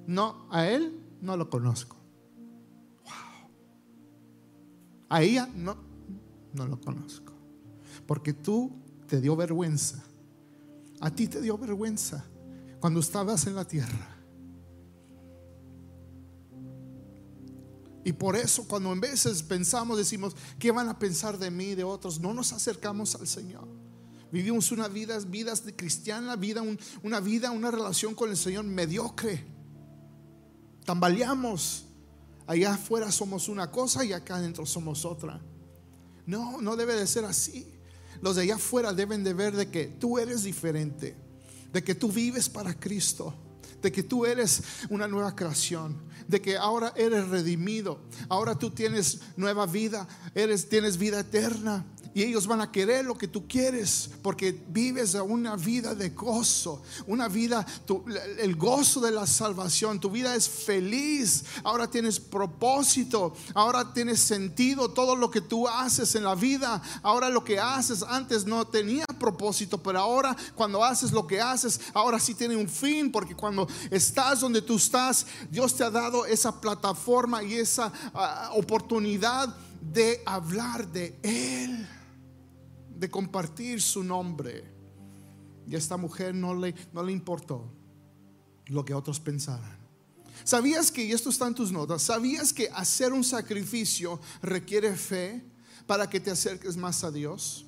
No, 0.06 0.46
a 0.50 0.66
Él 0.66 1.00
no 1.20 1.36
lo 1.36 1.50
conozco. 1.50 1.96
A 5.08 5.22
ella 5.22 5.48
no, 5.54 5.76
no 6.54 6.66
lo 6.66 6.80
conozco. 6.80 7.32
Porque 8.06 8.32
tú 8.32 8.72
te 9.06 9.20
dio 9.20 9.36
vergüenza. 9.36 10.02
A 11.00 11.10
ti 11.10 11.28
te 11.28 11.40
dio 11.40 11.56
vergüenza 11.56 12.24
cuando 12.80 13.00
estabas 13.00 13.46
en 13.46 13.54
la 13.54 13.64
tierra. 13.64 14.13
Y 18.04 18.12
por 18.12 18.36
eso 18.36 18.68
cuando 18.68 18.92
en 18.92 19.00
veces 19.00 19.42
pensamos, 19.42 19.96
decimos, 19.96 20.36
¿qué 20.58 20.70
van 20.70 20.88
a 20.88 20.98
pensar 20.98 21.38
de 21.38 21.50
mí, 21.50 21.74
de 21.74 21.84
otros? 21.84 22.20
No 22.20 22.34
nos 22.34 22.52
acercamos 22.52 23.14
al 23.14 23.26
Señor. 23.26 23.66
Vivimos 24.30 24.70
una 24.72 24.88
vida, 24.88 25.18
vidas 25.20 25.62
cristiana, 25.74 26.36
vida, 26.36 26.62
una 27.02 27.20
vida, 27.20 27.50
una 27.50 27.70
relación 27.70 28.14
con 28.14 28.30
el 28.30 28.36
Señor 28.36 28.64
mediocre. 28.64 29.44
Tambaleamos. 30.84 31.86
Allá 32.46 32.74
afuera 32.74 33.10
somos 33.10 33.48
una 33.48 33.70
cosa 33.70 34.04
y 34.04 34.12
acá 34.12 34.36
adentro 34.36 34.66
somos 34.66 35.06
otra. 35.06 35.40
No, 36.26 36.60
no 36.60 36.76
debe 36.76 36.94
de 36.94 37.06
ser 37.06 37.24
así. 37.24 37.72
Los 38.20 38.36
de 38.36 38.42
allá 38.42 38.56
afuera 38.56 38.92
deben 38.92 39.24
de 39.24 39.32
ver 39.32 39.56
de 39.56 39.70
que 39.70 39.86
tú 39.86 40.18
eres 40.18 40.42
diferente, 40.42 41.16
de 41.72 41.82
que 41.82 41.94
tú 41.94 42.12
vives 42.12 42.50
para 42.50 42.78
Cristo, 42.78 43.34
de 43.84 43.92
que 43.92 44.02
tú 44.02 44.24
eres 44.24 44.62
una 44.88 45.06
nueva 45.06 45.36
creación, 45.36 46.00
de 46.26 46.40
que 46.40 46.56
ahora 46.56 46.94
eres 46.96 47.28
redimido, 47.28 48.00
ahora 48.30 48.58
tú 48.58 48.70
tienes 48.70 49.20
nueva 49.36 49.66
vida, 49.66 50.08
eres 50.34 50.70
tienes 50.70 50.96
vida 50.96 51.20
eterna. 51.20 51.84
Y 52.14 52.22
ellos 52.22 52.46
van 52.46 52.60
a 52.60 52.70
querer 52.70 53.04
lo 53.04 53.18
que 53.18 53.26
tú 53.26 53.48
quieres 53.48 54.08
porque 54.22 54.56
vives 54.68 55.14
una 55.14 55.56
vida 55.56 55.96
de 55.96 56.10
gozo, 56.10 56.80
una 57.08 57.26
vida, 57.26 57.66
el 58.38 58.54
gozo 58.54 59.00
de 59.00 59.10
la 59.10 59.26
salvación. 59.26 59.98
Tu 59.98 60.08
vida 60.10 60.36
es 60.36 60.48
feliz. 60.48 61.44
Ahora 61.64 61.90
tienes 61.90 62.20
propósito. 62.20 63.34
Ahora 63.52 63.92
tienes 63.92 64.20
sentido 64.20 64.90
todo 64.90 65.16
lo 65.16 65.28
que 65.28 65.40
tú 65.40 65.66
haces 65.66 66.14
en 66.14 66.22
la 66.22 66.36
vida. 66.36 66.80
Ahora 67.02 67.28
lo 67.28 67.42
que 67.42 67.58
haces 67.58 68.04
antes 68.04 68.46
no 68.46 68.64
tenía 68.64 69.04
propósito, 69.18 69.82
pero 69.82 69.98
ahora 69.98 70.36
cuando 70.54 70.84
haces 70.84 71.10
lo 71.10 71.26
que 71.26 71.40
haces, 71.40 71.80
ahora 71.94 72.20
sí 72.20 72.34
tiene 72.34 72.54
un 72.54 72.68
fin 72.68 73.10
porque 73.10 73.34
cuando 73.34 73.66
estás 73.90 74.38
donde 74.38 74.62
tú 74.62 74.76
estás, 74.76 75.26
Dios 75.50 75.74
te 75.74 75.82
ha 75.82 75.90
dado 75.90 76.26
esa 76.26 76.60
plataforma 76.60 77.42
y 77.42 77.54
esa 77.54 77.92
ah, 78.14 78.50
oportunidad 78.54 79.56
de 79.80 80.22
hablar 80.24 80.86
de 80.88 81.18
Él 81.22 81.88
de 82.96 83.10
compartir 83.10 83.82
su 83.82 84.02
nombre. 84.02 84.64
Y 85.66 85.74
a 85.74 85.78
esta 85.78 85.96
mujer 85.96 86.34
no 86.34 86.54
le, 86.54 86.74
no 86.92 87.02
le 87.02 87.12
importó 87.12 87.70
lo 88.66 88.84
que 88.84 88.94
otros 88.94 89.20
pensaran. 89.20 89.78
¿Sabías 90.42 90.90
que, 90.90 91.04
y 91.04 91.12
esto 91.12 91.30
está 91.30 91.46
en 91.46 91.54
tus 91.54 91.72
notas, 91.72 92.02
sabías 92.02 92.52
que 92.52 92.68
hacer 92.70 93.12
un 93.12 93.24
sacrificio 93.24 94.20
requiere 94.42 94.94
fe 94.94 95.42
para 95.86 96.08
que 96.08 96.20
te 96.20 96.30
acerques 96.30 96.76
más 96.76 97.04
a 97.04 97.10
Dios? 97.10 97.64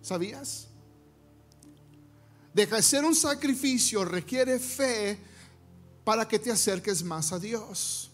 ¿Sabías? 0.00 0.68
De 2.54 2.62
hacer 2.62 3.04
un 3.04 3.14
sacrificio 3.14 4.04
requiere 4.04 4.58
fe 4.58 5.18
para 6.04 6.26
que 6.26 6.38
te 6.38 6.50
acerques 6.50 7.02
más 7.02 7.32
a 7.32 7.38
Dios. 7.38 8.10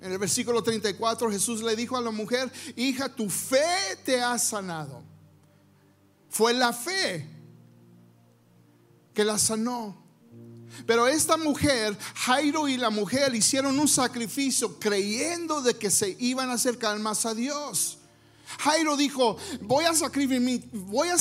En 0.00 0.12
el 0.12 0.18
versículo 0.18 0.62
34 0.62 1.30
Jesús 1.30 1.62
le 1.62 1.74
dijo 1.74 1.96
a 1.96 2.00
la 2.00 2.10
mujer, 2.10 2.52
hija, 2.76 3.08
tu 3.08 3.28
fe 3.28 3.96
te 4.04 4.20
ha 4.20 4.38
sanado 4.38 5.15
fue 6.36 6.52
la 6.52 6.70
fe 6.74 7.26
que 9.14 9.24
la 9.24 9.38
sanó. 9.38 9.96
Pero 10.86 11.08
esta 11.08 11.38
mujer, 11.38 11.96
Jairo 12.14 12.68
y 12.68 12.76
la 12.76 12.90
mujer 12.90 13.34
hicieron 13.34 13.80
un 13.80 13.88
sacrificio 13.88 14.78
creyendo 14.78 15.62
de 15.62 15.78
que 15.78 15.90
se 15.90 16.14
iban 16.18 16.50
a 16.50 16.54
acercar 16.54 16.98
más 16.98 17.24
a 17.24 17.32
Dios. 17.32 17.96
Jairo 18.58 18.98
dijo, 18.98 19.38
voy 19.62 19.86
a 19.86 19.94
sacrificar 19.94 20.68
voy 20.72 21.08
a 21.08 21.16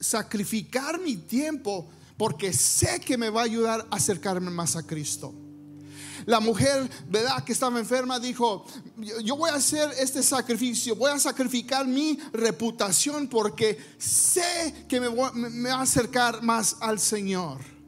sacrificar 0.00 0.98
mi 0.98 1.16
tiempo 1.16 1.90
porque 2.16 2.54
sé 2.54 2.98
que 3.00 3.18
me 3.18 3.28
va 3.28 3.42
a 3.42 3.44
ayudar 3.44 3.86
a 3.90 3.96
acercarme 3.96 4.50
más 4.50 4.74
a 4.74 4.86
Cristo. 4.86 5.34
La 6.26 6.40
mujer, 6.40 6.88
¿verdad? 7.08 7.42
Que 7.44 7.52
estaba 7.52 7.78
enferma, 7.78 8.18
dijo, 8.18 8.64
yo 9.24 9.36
voy 9.36 9.50
a 9.50 9.54
hacer 9.54 9.90
este 9.98 10.22
sacrificio, 10.22 10.94
voy 10.96 11.10
a 11.10 11.18
sacrificar 11.18 11.86
mi 11.86 12.18
reputación 12.32 13.28
porque 13.28 13.78
sé 13.98 14.86
que 14.88 15.00
me, 15.00 15.08
va 15.08 15.30
a 15.74 15.82
acercar 15.82 16.42
más 16.42 16.76
al 16.80 16.98
Señor. 16.98 17.79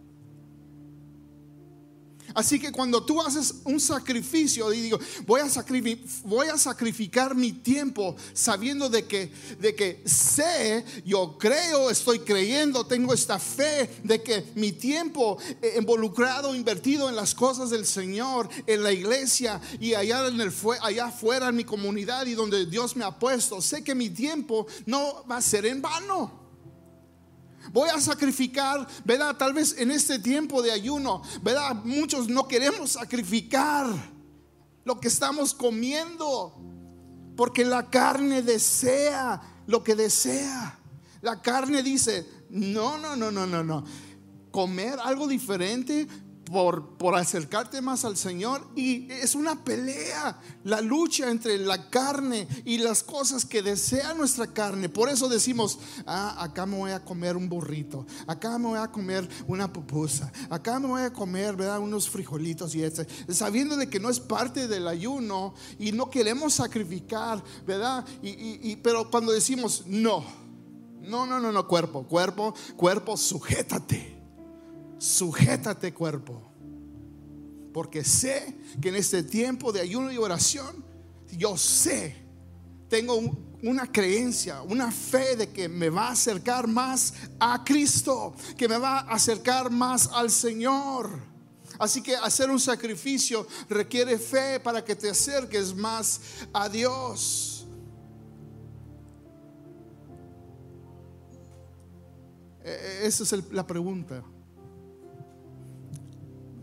Así 2.34 2.58
que 2.58 2.72
cuando 2.72 3.04
tú 3.04 3.20
haces 3.20 3.54
un 3.64 3.80
sacrificio 3.80 4.72
y 4.72 4.80
digo, 4.80 4.98
voy 5.26 5.40
a, 5.40 6.58
sacrificar 6.58 7.34
mi 7.34 7.52
tiempo 7.52 8.16
sabiendo 8.32 8.88
de 8.88 9.06
que, 9.06 9.32
de 9.58 9.74
que 9.74 10.02
sé, 10.06 10.84
yo 11.04 11.36
creo, 11.38 11.90
estoy 11.90 12.20
creyendo, 12.20 12.86
tengo 12.86 13.12
esta 13.14 13.38
fe 13.38 13.90
de 14.02 14.22
que 14.22 14.44
mi 14.54 14.72
tiempo 14.72 15.38
eh, 15.60 15.74
involucrado, 15.78 16.54
invertido 16.54 17.08
en 17.08 17.16
las 17.16 17.34
cosas 17.34 17.70
del 17.70 17.86
Señor, 17.86 18.48
en 18.66 18.82
la 18.82 18.92
iglesia 18.92 19.60
y 19.80 19.94
allá, 19.94 20.26
en 20.28 20.40
el, 20.40 20.52
allá 20.80 21.06
afuera 21.06 21.48
en 21.48 21.56
mi 21.56 21.64
comunidad 21.64 22.26
y 22.26 22.34
donde 22.34 22.66
Dios 22.66 22.96
me 22.96 23.04
ha 23.04 23.18
puesto, 23.18 23.60
sé 23.60 23.82
que 23.84 23.94
mi 23.94 24.10
tiempo 24.10 24.66
no 24.86 25.24
va 25.30 25.36
a 25.38 25.42
ser 25.42 25.66
en 25.66 25.82
vano. 25.82 26.41
Voy 27.70 27.88
a 27.90 28.00
sacrificar, 28.00 28.86
¿verdad? 29.04 29.36
Tal 29.36 29.52
vez 29.52 29.76
en 29.78 29.90
este 29.90 30.18
tiempo 30.18 30.62
de 30.62 30.72
ayuno, 30.72 31.22
¿verdad? 31.42 31.76
Muchos 31.84 32.28
no 32.28 32.48
queremos 32.48 32.92
sacrificar 32.92 33.86
lo 34.84 35.00
que 35.00 35.08
estamos 35.08 35.54
comiendo, 35.54 36.58
porque 37.36 37.64
la 37.64 37.88
carne 37.88 38.42
desea 38.42 39.40
lo 39.66 39.84
que 39.84 39.94
desea. 39.94 40.78
La 41.20 41.40
carne 41.40 41.82
dice, 41.82 42.26
no, 42.50 42.98
no, 42.98 43.14
no, 43.14 43.30
no, 43.30 43.46
no, 43.46 43.62
no. 43.62 43.84
Comer 44.50 44.98
algo 45.02 45.28
diferente 45.28 46.06
por, 46.52 47.16
acercarte 47.16 47.80
más 47.80 48.04
al 48.04 48.16
Señor. 48.16 48.68
Y 48.76 49.10
es 49.10 49.34
una 49.34 49.64
pelea, 49.64 50.38
la 50.64 50.80
lucha 50.82 51.30
entre 51.30 51.56
la 51.58 51.88
carne 51.88 52.46
y 52.64 52.78
las 52.78 53.02
cosas 53.02 53.44
que 53.46 53.62
desea 53.62 54.12
nuestra 54.14 54.46
carne. 54.48 54.88
Por 54.88 55.08
eso 55.08 55.28
decimos, 55.28 55.78
ah, 56.06 56.36
acá 56.38 56.66
me 56.66 56.76
voy 56.76 56.90
a 56.90 57.02
comer 57.02 57.36
un 57.36 57.48
burrito, 57.48 58.06
acá 58.26 58.58
me 58.58 58.68
voy 58.68 58.78
a 58.78 58.88
comer 58.88 59.26
una 59.48 59.72
pupusa, 59.72 60.30
acá 60.50 60.78
me 60.78 60.88
voy 60.88 61.02
a 61.02 61.12
comer, 61.12 61.56
¿verdad? 61.56 61.80
Unos 61.80 62.10
frijolitos 62.10 62.74
y 62.74 62.82
este, 62.82 63.06
sabiendo 63.32 63.76
de 63.76 63.88
que 63.88 63.98
no 63.98 64.10
es 64.10 64.20
parte 64.20 64.68
del 64.68 64.86
ayuno 64.86 65.54
y 65.78 65.92
no 65.92 66.10
queremos 66.10 66.54
sacrificar, 66.54 67.42
¿verdad? 67.66 68.04
Y, 68.22 68.76
pero 68.76 69.10
cuando 69.10 69.32
decimos, 69.32 69.84
no, 69.86 70.24
no, 71.00 71.24
no, 71.26 71.40
no, 71.40 71.50
no, 71.50 71.66
cuerpo, 71.66 72.04
cuerpo, 72.06 72.54
cuerpo, 72.76 73.16
sujétate 73.16 74.21
sujétate 75.02 75.92
cuerpo. 75.92 76.40
Porque 77.74 78.04
sé 78.04 78.56
que 78.80 78.90
en 78.90 78.96
este 78.96 79.24
tiempo 79.24 79.72
de 79.72 79.80
ayuno 79.80 80.12
y 80.12 80.18
oración, 80.18 80.84
yo 81.32 81.56
sé, 81.56 82.14
tengo 82.88 83.18
una 83.62 83.90
creencia, 83.90 84.62
una 84.62 84.92
fe 84.92 85.36
de 85.36 85.50
que 85.50 85.68
me 85.68 85.88
va 85.88 86.08
a 86.08 86.12
acercar 86.12 86.68
más 86.68 87.14
a 87.40 87.64
Cristo, 87.64 88.34
que 88.56 88.68
me 88.68 88.78
va 88.78 89.00
a 89.00 89.14
acercar 89.14 89.70
más 89.70 90.08
al 90.12 90.30
Señor. 90.30 91.10
Así 91.78 92.00
que 92.00 92.14
hacer 92.14 92.50
un 92.50 92.60
sacrificio 92.60 93.46
requiere 93.68 94.18
fe 94.18 94.60
para 94.60 94.84
que 94.84 94.94
te 94.94 95.10
acerques 95.10 95.74
más 95.74 96.20
a 96.52 96.68
Dios. 96.68 97.66
E, 102.62 102.70
e, 102.70 103.06
esa 103.06 103.24
es 103.24 103.50
la 103.50 103.66
pregunta. 103.66 104.22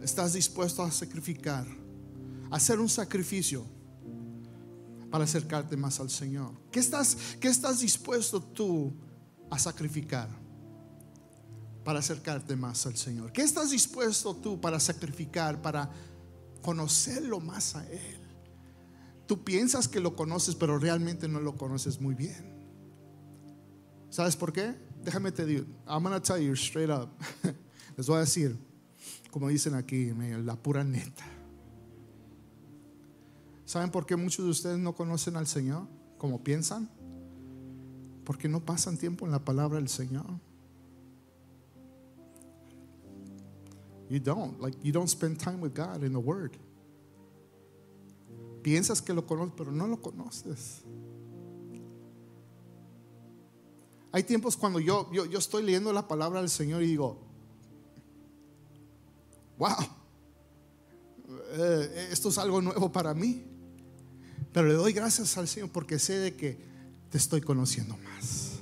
¿Estás 0.01 0.33
dispuesto 0.33 0.83
a 0.83 0.91
sacrificar? 0.91 1.67
A 2.49 2.55
hacer 2.55 2.79
un 2.79 2.89
sacrificio 2.89 3.65
para 5.11 5.23
acercarte 5.23 5.75
más 5.75 5.99
al 5.99 6.09
Señor. 6.09 6.53
¿Qué 6.71 6.79
estás, 6.79 7.17
qué 7.39 7.47
estás 7.47 7.79
dispuesto 7.79 8.41
tú 8.41 8.93
a 9.49 9.57
sacrificar 9.59 10.29
para 11.83 11.99
acercarte 11.99 12.55
más 12.55 12.85
al 12.85 12.95
Señor? 12.95 13.31
¿Qué 13.31 13.41
estás 13.41 13.71
dispuesto 13.71 14.35
tú 14.35 14.59
para 14.59 14.79
sacrificar, 14.79 15.61
para 15.61 15.89
conocerlo 16.61 17.39
más 17.39 17.75
a 17.75 17.85
Él? 17.89 18.19
Tú 19.27 19.43
piensas 19.43 19.87
que 19.87 19.99
lo 19.99 20.15
conoces, 20.15 20.55
pero 20.55 20.79
realmente 20.79 21.27
no 21.27 21.39
lo 21.39 21.55
conoces 21.55 21.99
muy 21.99 22.15
bien. 22.15 22.57
¿Sabes 24.09 24.35
por 24.35 24.51
qué? 24.51 24.75
Déjame 25.03 25.31
te 25.31 25.45
digo, 25.45 25.65
I'm 25.87 26.03
gonna 26.03 26.21
tell 26.21 26.39
you 26.39 26.53
straight 26.53 26.89
up. 26.89 27.09
Les 27.97 28.07
voy 28.07 28.17
a 28.17 28.21
decir, 28.21 28.57
como 29.31 29.49
dicen 29.49 29.75
aquí, 29.75 30.11
la 30.43 30.55
pura 30.55 30.83
neta. 30.83 31.25
¿Saben 33.65 33.91
por 33.91 34.05
qué 34.05 34.15
muchos 34.15 34.45
de 34.45 34.51
ustedes 34.51 34.79
no 34.79 34.95
conocen 34.95 35.35
al 35.35 35.45
Señor 35.45 35.87
como 36.17 36.43
piensan? 36.43 36.89
Porque 38.23 38.47
no 38.47 38.65
pasan 38.65 38.97
tiempo 38.97 39.25
en 39.25 39.31
la 39.31 39.45
palabra 39.45 39.77
del 39.77 39.89
Señor. 39.89 40.25
You 44.09 44.19
don't, 44.19 44.59
like 44.59 44.75
you 44.81 44.91
don't 44.91 45.07
spend 45.07 45.37
time 45.37 45.61
with 45.61 45.73
God 45.75 46.03
in 46.03 46.13
the 46.13 46.17
Word. 46.17 46.53
Piensas 48.63 49.03
que 49.03 49.13
lo 49.13 49.25
conoces, 49.27 49.53
pero 49.55 49.71
no 49.71 49.87
lo 49.87 50.01
conoces. 50.01 50.81
Hay 54.11 54.23
tiempos 54.23 54.57
cuando 54.57 54.79
yo, 54.79 55.11
yo, 55.13 55.25
yo 55.25 55.37
estoy 55.37 55.61
leyendo 55.61 55.93
la 55.93 56.07
palabra 56.07 56.39
del 56.39 56.49
Señor 56.49 56.81
y 56.81 56.87
digo, 56.87 57.28
wow, 59.59 59.75
eh, 61.51 62.07
esto 62.11 62.29
es 62.29 62.37
algo 62.37 62.61
nuevo 62.61 62.91
para 62.91 63.13
mí. 63.13 63.43
Pero 64.51 64.67
le 64.67 64.73
doy 64.73 64.93
gracias 64.93 65.37
al 65.37 65.47
Señor 65.47 65.69
porque 65.69 65.99
sé 65.99 66.17
de 66.17 66.35
que 66.35 66.57
te 67.09 67.17
estoy 67.17 67.41
conociendo 67.41 67.95
más. 67.97 68.59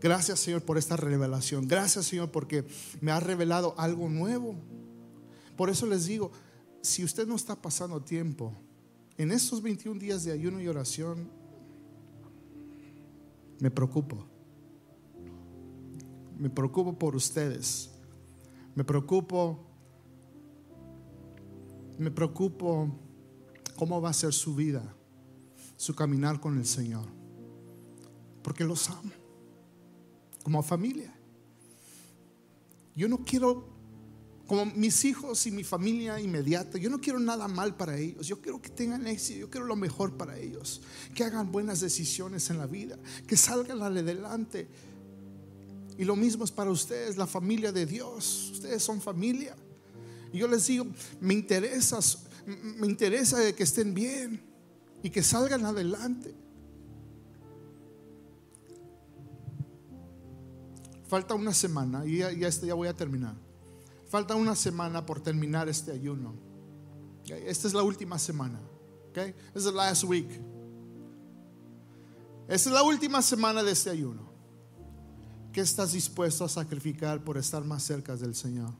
Gracias 0.00 0.40
Señor 0.40 0.62
por 0.62 0.78
esta 0.78 0.96
revelación. 0.96 1.68
Gracias 1.68 2.06
Señor 2.06 2.32
porque 2.32 2.66
me 3.00 3.12
ha 3.12 3.20
revelado 3.20 3.74
algo 3.78 4.08
nuevo. 4.08 4.56
Por 5.56 5.70
eso 5.70 5.86
les 5.86 6.06
digo, 6.06 6.32
si 6.80 7.04
usted 7.04 7.26
no 7.26 7.36
está 7.36 7.54
pasando 7.54 8.02
tiempo 8.02 8.52
en 9.16 9.30
estos 9.30 9.62
21 9.62 10.00
días 10.00 10.24
de 10.24 10.32
ayuno 10.32 10.60
y 10.60 10.66
oración, 10.66 11.30
me 13.60 13.70
preocupo. 13.70 14.26
Me 16.36 16.50
preocupo 16.50 16.98
por 16.98 17.14
ustedes. 17.14 17.90
Me 18.74 18.82
preocupo 18.82 19.71
me 22.02 22.10
preocupo 22.10 22.90
cómo 23.76 24.00
va 24.00 24.10
a 24.10 24.12
ser 24.12 24.32
su 24.32 24.54
vida, 24.54 24.94
su 25.76 25.94
caminar 25.94 26.40
con 26.40 26.58
el 26.58 26.66
Señor. 26.66 27.06
Porque 28.42 28.64
los 28.64 28.90
amo, 28.90 29.12
como 30.42 30.62
familia. 30.62 31.14
Yo 32.94 33.08
no 33.08 33.18
quiero, 33.24 33.68
como 34.46 34.66
mis 34.66 35.04
hijos 35.04 35.46
y 35.46 35.50
mi 35.50 35.64
familia 35.64 36.20
inmediata, 36.20 36.76
yo 36.76 36.90
no 36.90 37.00
quiero 37.00 37.18
nada 37.18 37.48
mal 37.48 37.76
para 37.76 37.96
ellos. 37.96 38.26
Yo 38.26 38.40
quiero 38.40 38.60
que 38.60 38.68
tengan 38.68 39.06
éxito, 39.06 39.40
yo 39.40 39.50
quiero 39.50 39.66
lo 39.66 39.76
mejor 39.76 40.16
para 40.16 40.38
ellos. 40.38 40.82
Que 41.14 41.24
hagan 41.24 41.50
buenas 41.52 41.80
decisiones 41.80 42.50
en 42.50 42.58
la 42.58 42.66
vida, 42.66 42.98
que 43.26 43.36
salgan 43.36 43.80
adelante. 43.80 44.68
Y 45.96 46.04
lo 46.04 46.16
mismo 46.16 46.44
es 46.44 46.50
para 46.50 46.70
ustedes, 46.70 47.16
la 47.16 47.26
familia 47.26 47.70
de 47.70 47.86
Dios. 47.86 48.50
Ustedes 48.52 48.82
son 48.82 49.00
familia. 49.00 49.56
Y 50.32 50.38
yo 50.38 50.48
les 50.48 50.66
digo, 50.66 50.86
me 51.20 51.34
interesa, 51.34 51.98
me 52.46 52.86
interesa 52.86 53.52
que 53.54 53.62
estén 53.62 53.94
bien 53.94 54.40
y 55.02 55.10
que 55.10 55.22
salgan 55.22 55.64
adelante. 55.66 56.34
Falta 61.06 61.34
una 61.34 61.52
semana 61.52 62.06
y 62.06 62.22
este, 62.22 62.66
ya 62.66 62.74
voy 62.74 62.88
a 62.88 62.94
terminar. 62.94 63.34
Falta 64.08 64.34
una 64.34 64.56
semana 64.56 65.04
por 65.04 65.20
terminar 65.20 65.68
este 65.68 65.92
ayuno. 65.92 66.34
Esta 67.28 67.68
es 67.68 67.74
la 67.74 67.82
última 67.82 68.18
semana. 68.18 68.60
Okay? 69.10 69.32
This 69.52 69.64
is 69.64 69.64
the 69.64 69.72
last 69.72 70.04
week. 70.04 70.28
Esta 72.48 72.70
es 72.70 72.74
la 72.74 72.82
última 72.82 73.20
semana 73.20 73.62
de 73.62 73.72
este 73.72 73.90
ayuno. 73.90 74.32
¿Qué 75.52 75.60
estás 75.60 75.92
dispuesto 75.92 76.44
a 76.44 76.48
sacrificar 76.48 77.22
por 77.22 77.36
estar 77.36 77.62
más 77.62 77.82
cerca 77.82 78.16
del 78.16 78.34
Señor? 78.34 78.72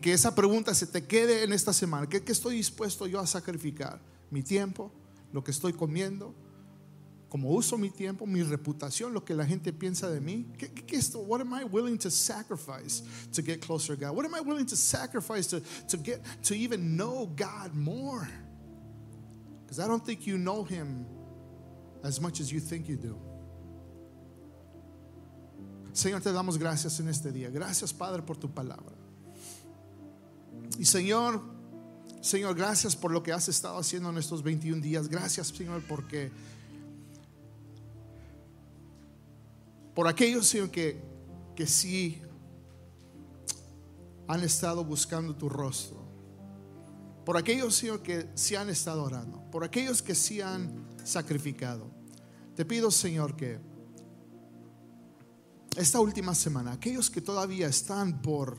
Que 0.00 0.12
esa 0.12 0.34
pregunta 0.34 0.74
se 0.74 0.86
te 0.86 1.04
quede 1.04 1.42
en 1.42 1.52
esta 1.52 1.72
semana. 1.72 2.08
¿Qué, 2.08 2.22
estoy 2.26 2.56
dispuesto 2.56 3.06
yo 3.06 3.18
a 3.18 3.26
sacrificar? 3.26 4.00
Mi 4.30 4.42
tiempo, 4.42 4.92
lo 5.32 5.42
que 5.42 5.50
estoy 5.50 5.72
comiendo, 5.72 6.34
como 7.28 7.50
uso 7.50 7.76
mi 7.76 7.90
tiempo, 7.90 8.26
mi 8.26 8.42
reputación, 8.42 9.12
lo 9.12 9.24
que 9.24 9.34
la 9.34 9.44
gente 9.44 9.72
piensa 9.72 10.08
de 10.08 10.20
mí. 10.20 10.46
¿Qué, 10.56 10.70
qué 10.70 10.96
esto? 10.96 11.18
What 11.18 11.40
am 11.40 11.52
I 11.52 11.64
willing 11.64 11.98
to 11.98 12.10
sacrifice 12.10 13.02
to 13.32 13.42
get 13.42 13.60
closer 13.60 13.96
to 13.96 14.06
God? 14.06 14.16
What 14.16 14.24
am 14.24 14.34
I 14.34 14.40
willing 14.40 14.66
to 14.66 14.76
sacrifice 14.76 15.48
to, 15.48 15.60
to 15.88 15.96
get 15.96 16.20
to 16.44 16.54
even 16.54 16.96
know 16.96 17.26
God 17.36 17.74
more? 17.74 18.28
Because 19.64 19.80
I 19.80 19.88
don't 19.88 20.04
think 20.04 20.26
you 20.26 20.38
know 20.38 20.62
Him 20.62 21.06
as 22.04 22.20
much 22.20 22.40
as 22.40 22.52
you 22.52 22.60
think 22.60 22.88
you 22.88 22.96
do. 22.96 23.18
Señor, 25.92 26.22
te 26.22 26.30
damos 26.30 26.58
gracias 26.58 27.00
en 27.00 27.08
este 27.08 27.32
día. 27.32 27.50
Gracias, 27.50 27.92
Padre, 27.92 28.22
por 28.22 28.36
tu 28.36 28.48
palabra. 28.48 28.95
Y 30.78 30.84
Señor, 30.84 31.42
Señor, 32.20 32.54
gracias 32.54 32.96
por 32.96 33.12
lo 33.12 33.22
que 33.22 33.32
has 33.32 33.48
estado 33.48 33.78
haciendo 33.78 34.10
en 34.10 34.18
estos 34.18 34.42
21 34.42 34.82
días. 34.82 35.08
Gracias, 35.08 35.48
Señor, 35.48 35.82
porque 35.88 36.30
por 39.94 40.08
aquellos, 40.08 40.46
Señor, 40.46 40.70
que, 40.70 41.00
que 41.54 41.66
sí 41.66 42.20
han 44.28 44.42
estado 44.42 44.84
buscando 44.84 45.34
tu 45.34 45.48
rostro. 45.48 46.04
Por 47.24 47.36
aquellos, 47.36 47.74
Señor, 47.74 48.02
que 48.02 48.28
sí 48.34 48.54
han 48.54 48.68
estado 48.68 49.02
orando. 49.02 49.42
Por 49.50 49.64
aquellos 49.64 50.02
que 50.02 50.14
sí 50.14 50.40
han 50.40 50.86
sacrificado. 51.04 51.90
Te 52.54 52.64
pido, 52.64 52.90
Señor, 52.90 53.36
que 53.36 53.58
esta 55.76 56.00
última 56.00 56.34
semana, 56.34 56.72
aquellos 56.72 57.10
que 57.10 57.20
todavía 57.20 57.68
están 57.68 58.22
por 58.22 58.58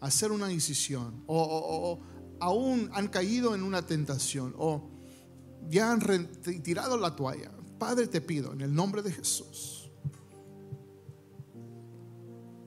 hacer 0.00 0.32
una 0.32 0.48
decisión 0.48 1.22
o, 1.26 1.98
aún 2.40 2.90
han 2.94 3.08
caído 3.08 3.54
en 3.54 3.62
una 3.62 3.84
tentación 3.86 4.54
o 4.56 4.88
ya 5.68 5.92
han 5.92 6.00
retirado 6.00 6.96
la 6.96 7.14
toalla, 7.14 7.52
Padre, 7.78 8.06
te 8.06 8.20
pido 8.20 8.52
en 8.52 8.62
el 8.62 8.74
nombre 8.74 9.02
de 9.02 9.12
Jesús 9.12 9.80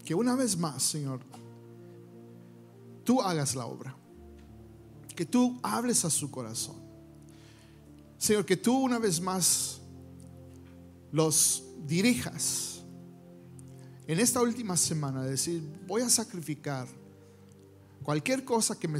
que 0.03 0.13
una 0.13 0.35
vez 0.35 0.57
más, 0.57 0.83
Señor, 0.83 1.21
tú 3.03 3.21
hagas 3.21 3.55
la 3.55 3.65
obra, 3.65 3.95
que 5.15 5.25
tú 5.25 5.59
hables 5.63 6.03
a 6.05 6.09
su 6.09 6.29
corazón. 6.29 6.75
Señor, 8.17 8.45
que 8.45 8.57
tú 8.57 8.77
una 8.77 8.99
vez 8.99 9.21
más 9.21 9.81
los 11.11 11.63
dirijas 11.85 12.81
en 14.07 14.19
esta 14.19 14.41
última 14.41 14.75
semana, 14.75 15.23
decir, 15.23 15.63
voy 15.87 16.01
a 16.01 16.09
sacrificar 16.09 16.87
cualquier 18.03 18.43
cosa 18.43 18.77
que 18.77 18.87
me, 18.87 18.99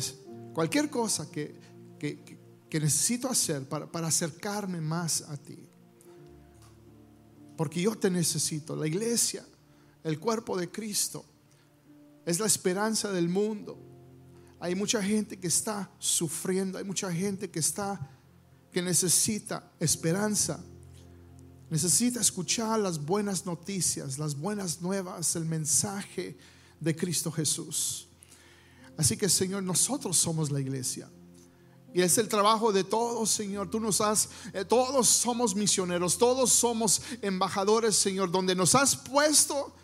cualquier 0.54 0.90
cosa 0.90 1.30
que, 1.30 1.56
que, 2.00 2.80
necesito 2.80 3.30
hacer 3.30 3.68
para, 3.70 3.92
para 3.92 4.08
acercarme 4.08 4.82
más 4.82 5.22
a 5.22 5.38
ti. 5.38 5.70
Porque 7.56 7.82
yo 7.82 7.96
te 7.96 8.10
necesito. 8.10 8.76
La 8.76 8.88
iglesia, 8.88 9.46
el 10.04 10.20
cuerpo 10.20 10.58
de 10.58 10.72
Cristo, 10.72 11.24
es 12.26 12.40
la 12.40 12.48
esperanza 12.48 13.12
del 13.12 13.30
mundo. 13.30 13.78
Hay 14.60 14.74
mucha 14.76 15.04
gente 15.04 15.40
que 15.40 15.48
está 15.48 15.92
sufriendo, 16.00 16.78
hay 16.78 16.84
mucha 16.84 17.12
gente 17.12 17.52
que 17.52 17.60
está 17.60 18.10
que 18.74 18.82
necesita 18.82 19.72
esperanza. 19.80 20.60
Necesita 21.70 22.20
escuchar 22.20 22.80
las 22.80 23.04
buenas 23.04 23.46
noticias, 23.46 24.18
las 24.18 24.36
buenas 24.36 24.82
nuevas, 24.82 25.36
el 25.36 25.46
mensaje 25.46 26.36
de 26.80 26.96
Cristo 26.96 27.32
Jesús. 27.32 28.08
Así 28.98 29.18
que 29.18 29.30
Señor, 29.30 29.64
nosotros 29.64 30.18
somos 30.18 30.52
la 30.52 30.60
iglesia. 30.60 31.10
Y 31.94 32.02
es 32.02 32.18
el 32.18 32.28
trabajo 32.28 32.72
de 32.72 32.84
todos, 32.84 33.30
Señor. 33.30 33.70
Tú 33.70 33.80
nos 33.80 34.02
has, 34.02 34.30
eh, 34.52 34.66
todos 34.66 35.08
somos 35.08 35.56
misioneros, 35.56 36.18
todos 36.18 36.52
somos 36.52 37.02
embajadores, 37.22 37.96
Señor, 37.96 38.32
donde 38.32 38.56
nos 38.56 38.74
has 38.74 38.96
puesto 38.96 39.76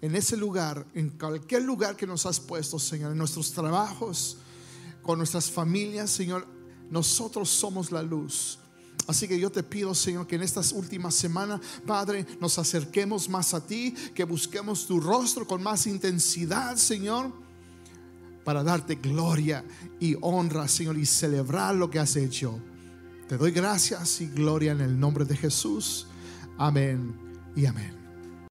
en 0.00 0.16
ese 0.16 0.36
lugar, 0.36 0.84
en 0.94 1.10
cualquier 1.10 1.62
lugar 1.62 1.96
que 1.96 2.08
nos 2.08 2.26
has 2.26 2.40
puesto, 2.40 2.80
Señor, 2.80 3.12
en 3.12 3.18
nuestros 3.18 3.52
trabajos, 3.52 4.38
con 5.00 5.18
nuestras 5.18 5.48
familias, 5.48 6.10
Señor, 6.10 6.44
nosotros 6.90 7.48
somos 7.48 7.92
la 7.92 8.02
luz. 8.02 8.58
Así 9.06 9.28
que 9.28 9.38
yo 9.38 9.50
te 9.50 9.62
pido, 9.62 9.94
Señor, 9.94 10.26
que 10.26 10.34
en 10.34 10.42
estas 10.42 10.72
últimas 10.72 11.14
semanas, 11.14 11.60
Padre, 11.86 12.26
nos 12.40 12.58
acerquemos 12.58 13.28
más 13.28 13.54
a 13.54 13.64
ti, 13.64 13.94
que 14.14 14.24
busquemos 14.24 14.86
tu 14.86 14.98
rostro 14.98 15.46
con 15.46 15.62
más 15.62 15.86
intensidad, 15.86 16.76
Señor, 16.76 17.32
para 18.44 18.62
darte 18.62 18.96
gloria 18.96 19.64
y 20.00 20.16
honra, 20.20 20.68
Señor, 20.68 20.98
y 20.98 21.06
celebrar 21.06 21.74
lo 21.74 21.90
que 21.90 21.98
has 21.98 22.16
hecho. 22.16 22.58
Te 23.28 23.36
doy 23.36 23.50
gracias 23.50 24.20
y 24.20 24.26
gloria 24.26 24.72
en 24.72 24.80
el 24.80 24.98
nombre 24.98 25.24
de 25.24 25.36
Jesús. 25.36 26.06
Amén 26.58 27.14
y 27.56 27.66
amén. 27.66 28.01